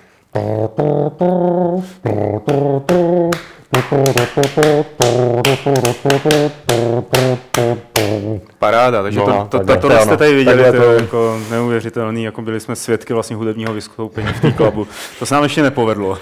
Paráda, 8.60 9.04
takže 9.04 9.20
No, 9.20 9.26
to, 9.26 9.60
to, 9.60 9.66
to, 9.66 9.78
tohle 9.78 10.00
jste 10.02 10.18
tady 10.18 10.36
viděli, 10.36 10.64
takhle 10.64 10.80
to 10.86 10.92
je 10.92 10.98
to- 10.98 11.04
jako 11.04 11.40
neuvěřitelný, 11.52 12.24
jako 12.24 12.42
byli 12.42 12.60
jsme 12.60 12.76
svědky 12.76 13.14
vlastně 13.14 13.36
hudebního 13.36 13.74
vystoupení 13.74 14.28
v 14.34 14.42
té 14.42 14.52
klubu. 14.58 14.88
To 15.20 15.26
se 15.26 15.34
nám 15.36 15.44
ještě 15.44 15.64
nepovedlo. 15.64 16.18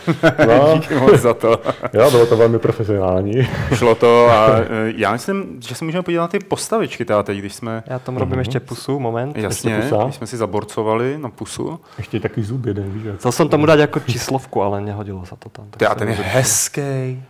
No. 0.48 0.74
Díky 0.74 0.96
moc 0.96 1.16
za 1.16 1.34
to. 1.34 1.62
Jo, 1.94 2.12
bylo 2.12 2.26
to 2.26 2.38
velmi 2.38 2.60
profesionální. 2.60 3.48
Šlo 3.74 3.96
to 3.96 4.28
a 4.32 4.48
e, 4.60 4.94
já 4.96 5.12
myslím, 5.12 5.58
že 5.68 5.76
se 5.76 5.86
můžeme 5.86 6.02
podívat 6.04 6.22
na 6.24 6.28
ty 6.28 6.40
postavičky 6.40 7.06
teda 7.06 7.24
teď, 7.24 7.38
když 7.38 7.54
jsme, 7.56 7.84
Já 7.88 8.00
tam 8.00 8.18
robím 8.18 8.40
ještě 8.40 8.60
pusu, 8.60 9.00
moment. 9.00 9.38
jasně, 9.38 9.80
pusa. 9.90 10.04
když 10.04 10.16
jsme 10.16 10.28
si 10.28 10.38
zaborcovali 10.38 11.18
na 11.18 11.30
pusu. 11.30 11.80
Ještě 11.98 12.20
takový 12.20 12.46
zub 12.46 12.66
jeden, 12.66 12.92
víš, 12.92 13.04
Chcel 13.18 13.32
jsem 13.32 13.50
tomu 13.50 13.66
dát 13.66 13.80
jako 13.80 14.00
číslovku, 14.00 14.62
ale 14.62 14.82
nehodilo 14.82 15.26
se 15.26 15.36
to 15.40 15.50
tam. 15.50 15.66
tak 15.70 15.80
Ty, 15.80 15.86
a 15.86 15.90
jsem 15.90 15.98
ten 16.00 16.10
je 16.10 16.16
hezký. 16.16 17.24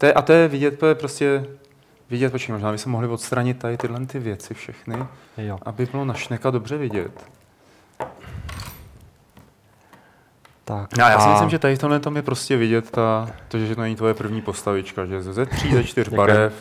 To 0.00 0.06
je, 0.06 0.12
a 0.12 0.22
to 0.22 0.32
je 0.32 0.48
vidět, 0.48 0.78
to 0.78 0.86
je 0.86 0.94
prostě 0.94 1.44
vidět, 2.10 2.30
počkej, 2.32 2.52
možná 2.52 2.72
bychom 2.72 2.92
mohli 2.92 3.08
odstranit 3.08 3.58
tady 3.58 3.76
tyhle 3.76 4.06
ty 4.06 4.18
věci 4.18 4.54
všechny, 4.54 4.96
Jo. 5.36 5.58
aby 5.62 5.86
bylo 5.92 6.04
na 6.04 6.14
šneka 6.14 6.50
dobře 6.50 6.76
vidět. 6.78 7.12
Tak. 10.64 10.96
No, 10.98 11.04
já 11.04 11.20
si 11.20 11.26
a- 11.28 11.32
myslím, 11.32 11.50
že 11.50 11.58
tady 11.58 11.76
v 11.76 11.78
tomhle 11.78 12.00
tom 12.00 12.16
je 12.16 12.22
prostě 12.22 12.56
vidět 12.56 12.90
ta, 12.90 13.28
to, 13.48 13.58
že 13.58 13.74
to 13.74 13.80
není 13.80 13.96
tvoje 13.96 14.14
první 14.14 14.42
postavička, 14.42 15.06
že 15.06 15.22
ze 15.22 15.46
tří, 15.46 15.74
ze 15.74 15.84
čtyř 15.84 16.08
barev, 16.08 16.52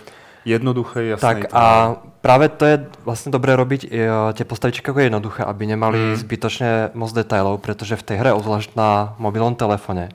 jednoduchý, 0.46 1.00
jasný. 1.08 1.28
Tak 1.30 1.48
tvar. 1.48 1.64
a 1.64 1.96
právě 2.22 2.50
to 2.50 2.66
je 2.66 2.88
vlastně 3.06 3.32
dobré 3.32 3.56
robiť 3.56 3.84
i, 3.84 4.00
eh, 4.02 4.34
tie 4.34 4.46
postavičky 4.46 4.90
jako 4.90 5.00
jednoduché, 5.00 5.44
aby 5.44 5.66
nemali 5.68 5.98
Hmm. 6.00 6.10
mm. 6.10 6.16
zbytočně 6.16 6.90
moc 6.94 7.14
detailov, 7.14 7.62
protože 7.62 7.96
v 7.96 8.04
té 8.04 8.16
hře, 8.16 8.32
obzvlášť 8.34 8.76
na 8.76 9.16
mobilnom 9.18 9.56
telefone, 9.56 10.10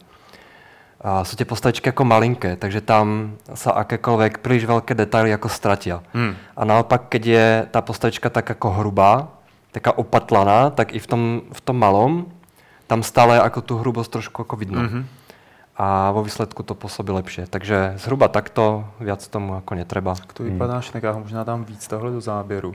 a 1.04 1.24
jsou 1.24 1.36
ty 1.36 1.44
postavičky 1.44 1.88
jako 1.88 2.04
malinké, 2.04 2.56
takže 2.56 2.80
tam 2.80 3.36
sa 3.54 3.76
akékoľvek 3.76 4.40
príliš 4.40 4.64
veľké 4.64 4.96
detaily 4.96 5.30
jako 5.30 5.48
stratia. 5.48 6.00
Hmm. 6.16 6.32
A 6.56 6.64
naopak, 6.64 7.12
keď 7.12 7.22
je 7.26 7.46
ta 7.70 7.84
postavička 7.84 8.30
tak 8.30 8.48
jako 8.48 8.70
hrubá, 8.70 9.28
taká 9.72 9.92
opatlaná, 9.98 10.70
tak 10.70 10.94
i 10.94 10.98
v 10.98 11.06
tom, 11.06 11.22
v 11.52 11.60
tom 11.60 11.76
malom, 11.76 12.24
tam 12.86 13.02
stále 13.02 13.36
jako 13.36 13.60
tu 13.60 13.76
hrubost 13.76 14.10
trošku 14.10 14.42
jako 14.42 14.56
vidno. 14.56 14.80
Mhm. 14.80 14.88
Mm-hmm. 14.88 15.04
A 15.76 16.10
vo 16.10 16.22
výsledku 16.22 16.62
to 16.62 16.74
působí 16.74 17.12
lepšie. 17.12 17.46
Takže 17.50 17.92
zhruba 17.96 18.28
takto, 18.28 18.84
viac 19.00 19.28
tomu 19.28 19.54
jako 19.54 19.74
netreba. 19.74 20.14
Jak 20.20 20.32
to 20.32 20.42
vypadá 20.42 20.80
šneka, 20.80 21.06
já 21.06 21.12
ho 21.12 21.20
možná 21.20 21.44
dám 21.44 21.64
víc 21.64 21.88
tahle 21.88 22.10
do 22.10 22.20
záběru. 22.20 22.74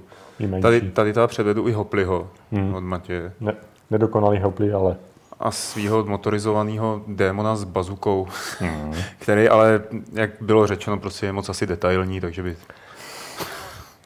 Tady, 0.61 0.81
tady 0.81 1.13
teda 1.13 1.27
předvedu 1.27 1.67
i 1.67 1.71
Hopliho 1.71 2.27
Hmm. 2.51 2.75
od 2.75 2.83
Matěje 2.83 3.31
Ne, 3.39 3.53
nedokonalý 3.91 4.39
hopli, 4.39 4.73
ale 4.73 4.95
a 5.39 5.51
svého 5.51 6.05
motorizovaného 6.05 7.01
démona 7.07 7.55
s 7.55 7.63
bazukou, 7.63 8.27
Hmm. 8.59 8.95
který 9.19 9.49
ale, 9.49 9.81
jak 10.13 10.29
bylo 10.41 10.67
řečeno, 10.67 10.97
prostě 10.97 11.25
je 11.25 11.31
moc 11.31 11.49
asi 11.49 11.67
detailní, 11.67 12.21
takže 12.21 12.43
by... 12.43 12.55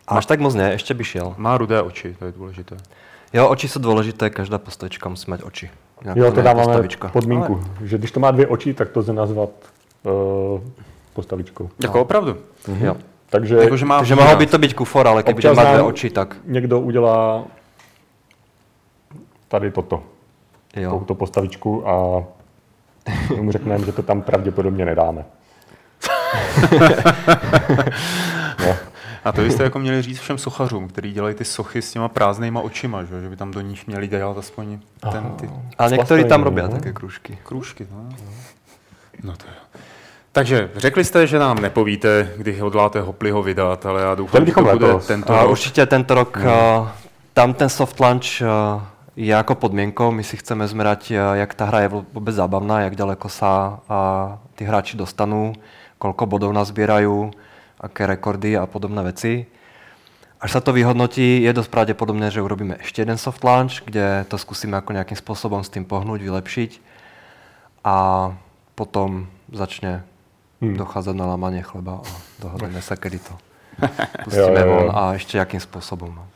A 0.08 0.16
až 0.18 0.26
tak 0.26 0.40
moc 0.40 0.54
ne, 0.56 0.72
ještě 0.72 0.94
by 0.94 1.04
šel. 1.04 1.34
Má 1.38 1.58
rudé 1.58 1.82
oči, 1.82 2.16
to 2.20 2.26
je 2.26 2.32
důležité. 2.32 2.78
Jo, 3.34 3.48
oči 3.48 3.68
jsou 3.68 3.80
důležité, 3.80 4.30
každá 4.30 4.58
postavička 4.58 5.10
musí 5.10 5.32
mít 5.32 5.44
oči. 5.44 5.70
Jo, 6.16 6.32
to 6.32 6.42
dáváme 6.42 6.66
postavička. 6.66 7.08
podmínku, 7.08 7.64
že 7.84 7.98
když 7.98 8.12
to 8.12 8.20
má 8.20 8.32
dvě 8.32 8.48
oči, 8.48 8.74
tak 8.74 8.90
to 8.90 9.00
lze 9.00 9.14
nazvat 9.14 9.50
uh, 10.04 10.62
postavičkou. 11.14 11.70
Jako 11.84 12.02
opravdu. 12.02 12.38
Jo. 12.80 12.96
Takže 13.30 13.56
Jakože 13.56 13.86
má 13.86 13.98
Takže 13.98 14.16
mohlo 14.16 14.36
by 14.36 14.46
to 14.46 14.58
být 14.58 14.74
kufor, 14.74 15.08
ale 15.08 15.24
když 15.24 15.46
má 15.46 15.64
dvě 15.64 15.82
oči, 15.82 16.10
tak 16.10 16.38
někdo 16.46 16.80
udělá 16.80 17.44
tady 19.48 19.72
toto, 19.72 20.04
Jo. 20.76 20.90
touto 20.92 21.16
postavičku 21.16 21.90
a 21.90 22.24
mu 23.42 23.52
řekneme, 23.52 23.86
že 23.86 23.92
to 23.92 24.04
tam 24.04 24.22
pravděpodobně 24.22 24.86
nedáme. 24.86 25.26
no. 28.68 28.76
A 29.24 29.32
to 29.32 29.42
byste 29.42 29.64
jako 29.64 29.80
měli 29.80 30.02
říct 30.02 30.20
všem 30.20 30.38
sochařům, 30.38 30.88
kteří 30.88 31.14
dělají 31.14 31.36
ty 31.36 31.46
sochy 31.46 31.82
s 31.82 31.92
těma 31.92 32.08
prázdnýma 32.08 32.62
očima, 32.62 33.04
že, 33.04 33.22
že 33.22 33.30
by 33.30 33.36
tam 33.36 33.52
do 33.52 33.62
nich 33.62 33.88
měli 33.88 34.08
dělat 34.08 34.38
aspoň 34.38 34.80
ten, 35.12 35.32
ty 35.40 35.50
Ale 35.78 35.92
někteří 35.92 36.24
tam 36.24 36.44
robí 36.44 36.62
no. 36.62 36.68
také 36.70 36.94
kružky. 36.94 37.38
krůžky. 37.44 37.88
No, 37.92 38.10
no 39.24 39.34
to 39.38 39.46
jo. 39.48 39.80
Takže 40.32 40.70
řekli 40.76 41.04
jste, 41.04 41.28
že 41.28 41.40
nám 41.40 41.60
nepovíte, 41.62 42.32
kdy 42.38 42.60
hodláte 42.60 43.02
Hopliho 43.02 43.44
vydat, 43.44 43.86
ale 43.86 44.02
já 44.02 44.16
doufám, 44.16 44.46
že 44.46 44.52
to 44.52 44.62
bude 44.62 44.74
letos. 44.86 45.08
tento 45.08 45.34
A 45.34 45.42
rok. 45.42 45.52
určitě 45.52 45.86
tento 45.86 46.14
rok 46.16 46.38
no. 46.38 46.92
tam 47.34 47.54
ten 47.54 47.70
soft 47.70 48.00
launch 48.00 48.42
eh, 48.42 48.46
je 49.16 49.26
jako 49.26 49.56
podmínkou. 49.56 50.12
My 50.12 50.24
si 50.24 50.38
chceme 50.38 50.68
zmerať, 50.68 51.12
eh, 51.12 51.18
jak 51.34 51.54
ta 51.54 51.66
hra 51.66 51.80
je 51.80 51.88
vůbec 51.88 52.36
zábavná, 52.36 52.82
jak 52.82 52.96
daleko 52.96 53.30
a 53.90 54.00
ty 54.56 54.66
hráči 54.66 54.98
dostanou, 54.98 55.54
kolko 55.98 56.26
bodov 56.26 56.54
nazbierajú, 56.54 57.32
aké 57.80 58.08
rekordy 58.08 58.58
a 58.58 58.66
podobné 58.66 59.04
veci. 59.04 59.46
Až 60.44 60.52
sa 60.52 60.62
to 60.62 60.76
vyhodnotí, 60.76 61.40
je 61.40 61.54
dosť 61.56 61.72
pravdepodobné, 61.72 62.28
že 62.28 62.44
urobíme 62.44 62.76
ešte 62.84 63.00
jeden 63.00 63.16
soft 63.16 63.44
launch, 63.44 63.80
kde 63.88 64.28
to 64.28 64.36
skúsime 64.36 64.76
ako 64.76 64.92
nejakým 64.92 65.16
spôsobom 65.16 65.64
s 65.64 65.72
tým 65.72 65.88
pohnúť, 65.88 66.20
vylepšiť 66.20 66.72
a 67.88 68.32
potom 68.76 69.32
začne 69.48 70.04
hmm. 70.60 70.76
dochádzať 70.76 71.16
na 71.16 71.32
lámanie 71.32 71.64
chleba 71.64 72.04
a 72.04 72.10
dohodneme 72.44 72.84
sa, 72.84 73.00
kedy 73.00 73.24
to 73.24 73.34
pustíme 74.28 74.60
Jo, 74.60 74.68
jo, 74.68 74.68
jo. 74.68 74.76
von 74.76 74.92
a 74.96 75.14
ještě 75.14 75.38
jakým 75.38 75.60
způsobem. 75.60 76.12
no. 76.12 76.28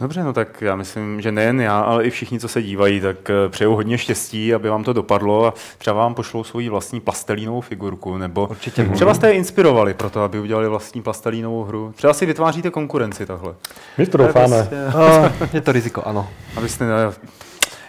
Dobře, 0.00 0.24
no 0.24 0.32
tak 0.32 0.62
já 0.62 0.76
myslím, 0.76 1.20
že 1.20 1.32
nejen 1.32 1.60
já, 1.60 1.80
ale 1.80 2.04
i 2.04 2.10
všichni, 2.10 2.40
co 2.40 2.48
se 2.48 2.62
dívají, 2.62 3.00
tak 3.00 3.30
eh, 3.30 3.48
přeju 3.48 3.74
hodně 3.74 3.98
štěstí, 3.98 4.54
aby 4.54 4.68
vám 4.68 4.84
to 4.84 4.92
dopadlo 4.92 5.46
a 5.46 5.54
třeba 5.78 5.96
vám 5.96 6.14
pošlou 6.14 6.44
svoji 6.44 6.68
vlastní 6.68 7.00
plastelínovou 7.00 7.60
figurku, 7.60 8.16
nebo 8.18 8.46
Určitě 8.50 8.84
třeba 8.84 9.14
jste 9.14 9.28
je 9.28 9.32
inspirovali 9.32 9.94
pro 9.94 10.10
to, 10.10 10.22
aby 10.22 10.40
udělali 10.40 10.68
vlastní 10.68 11.02
plastelínovou 11.02 11.64
hru. 11.64 11.92
Třeba 11.96 12.12
si 12.12 12.26
vytváříte 12.26 12.70
konkurenci 12.70 13.26
takhle. 13.26 13.54
My 13.98 14.06
to 14.06 14.18
doufáme. 14.18 14.68
prostě- 14.68 15.46
je 15.56 15.60
to 15.60 15.72
riziko, 15.72 16.02
ano. 16.02 16.28
Abyste, 16.56 16.84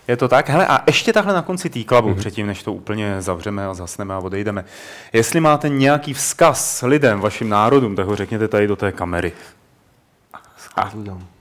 je 0.08 0.18
to 0.18 0.28
tak? 0.28 0.50
Hele, 0.50 0.68
a 0.68 0.84
ještě 0.88 1.14
takhle 1.14 1.34
na 1.34 1.42
konci 1.42 1.70
té 1.70 1.84
klabu, 1.84 2.10
mm-hmm. 2.10 2.18
předtím, 2.18 2.48
než 2.48 2.64
to 2.64 2.74
úplně 2.74 3.22
zavřeme 3.22 3.66
a 3.66 3.74
zasneme 3.74 4.14
a 4.14 4.20
odejdeme. 4.20 4.66
Jestli 5.14 5.40
máte 5.40 5.70
nějaký 5.70 6.14
vzkaz 6.14 6.84
lidem, 6.88 7.20
vašim 7.20 7.50
národům, 7.50 7.96
tak 7.96 8.06
ho 8.06 8.16
řekněte 8.16 8.48
tady 8.48 8.68
do 8.68 8.76
té 8.76 8.92
kamery. 8.92 9.32
S 10.58 10.96
ľuďom. 10.96 11.33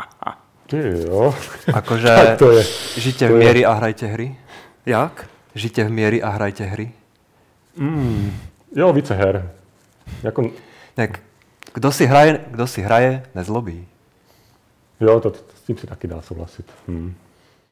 Ty 0.66 0.76
jo. 1.08 1.34
Akože 1.74 2.06
Tak 2.08 2.38
to 2.38 2.50
je. 2.50 2.64
žijte 2.96 3.28
to 3.28 3.34
v 3.34 3.36
je. 3.36 3.44
miery 3.44 3.66
a 3.66 3.72
hrajte 3.72 4.06
hry. 4.06 4.36
Jak? 4.86 5.28
Žijte 5.54 5.84
v 5.84 5.90
miery 5.90 6.22
a 6.22 6.28
hrajte 6.28 6.64
hry. 6.64 6.90
Mm. 7.76 8.32
Jo, 8.76 8.92
více 8.92 9.14
her. 9.14 9.52
Jako, 10.22 10.50
Tak, 10.94 11.20
kdo 11.74 11.92
si 11.92 12.06
hraje, 12.06 12.40
kdo 12.50 12.66
si 12.66 12.82
hraje, 12.82 13.22
nezlobí. 13.34 13.86
jo, 15.00 15.20
to, 15.20 15.30
to, 15.30 15.38
s 15.56 15.60
tím 15.66 15.76
si 15.78 15.86
taky 15.86 16.06
dá 16.08 16.20
souhlasit. 16.22 16.66
Hmm. 16.88 17.14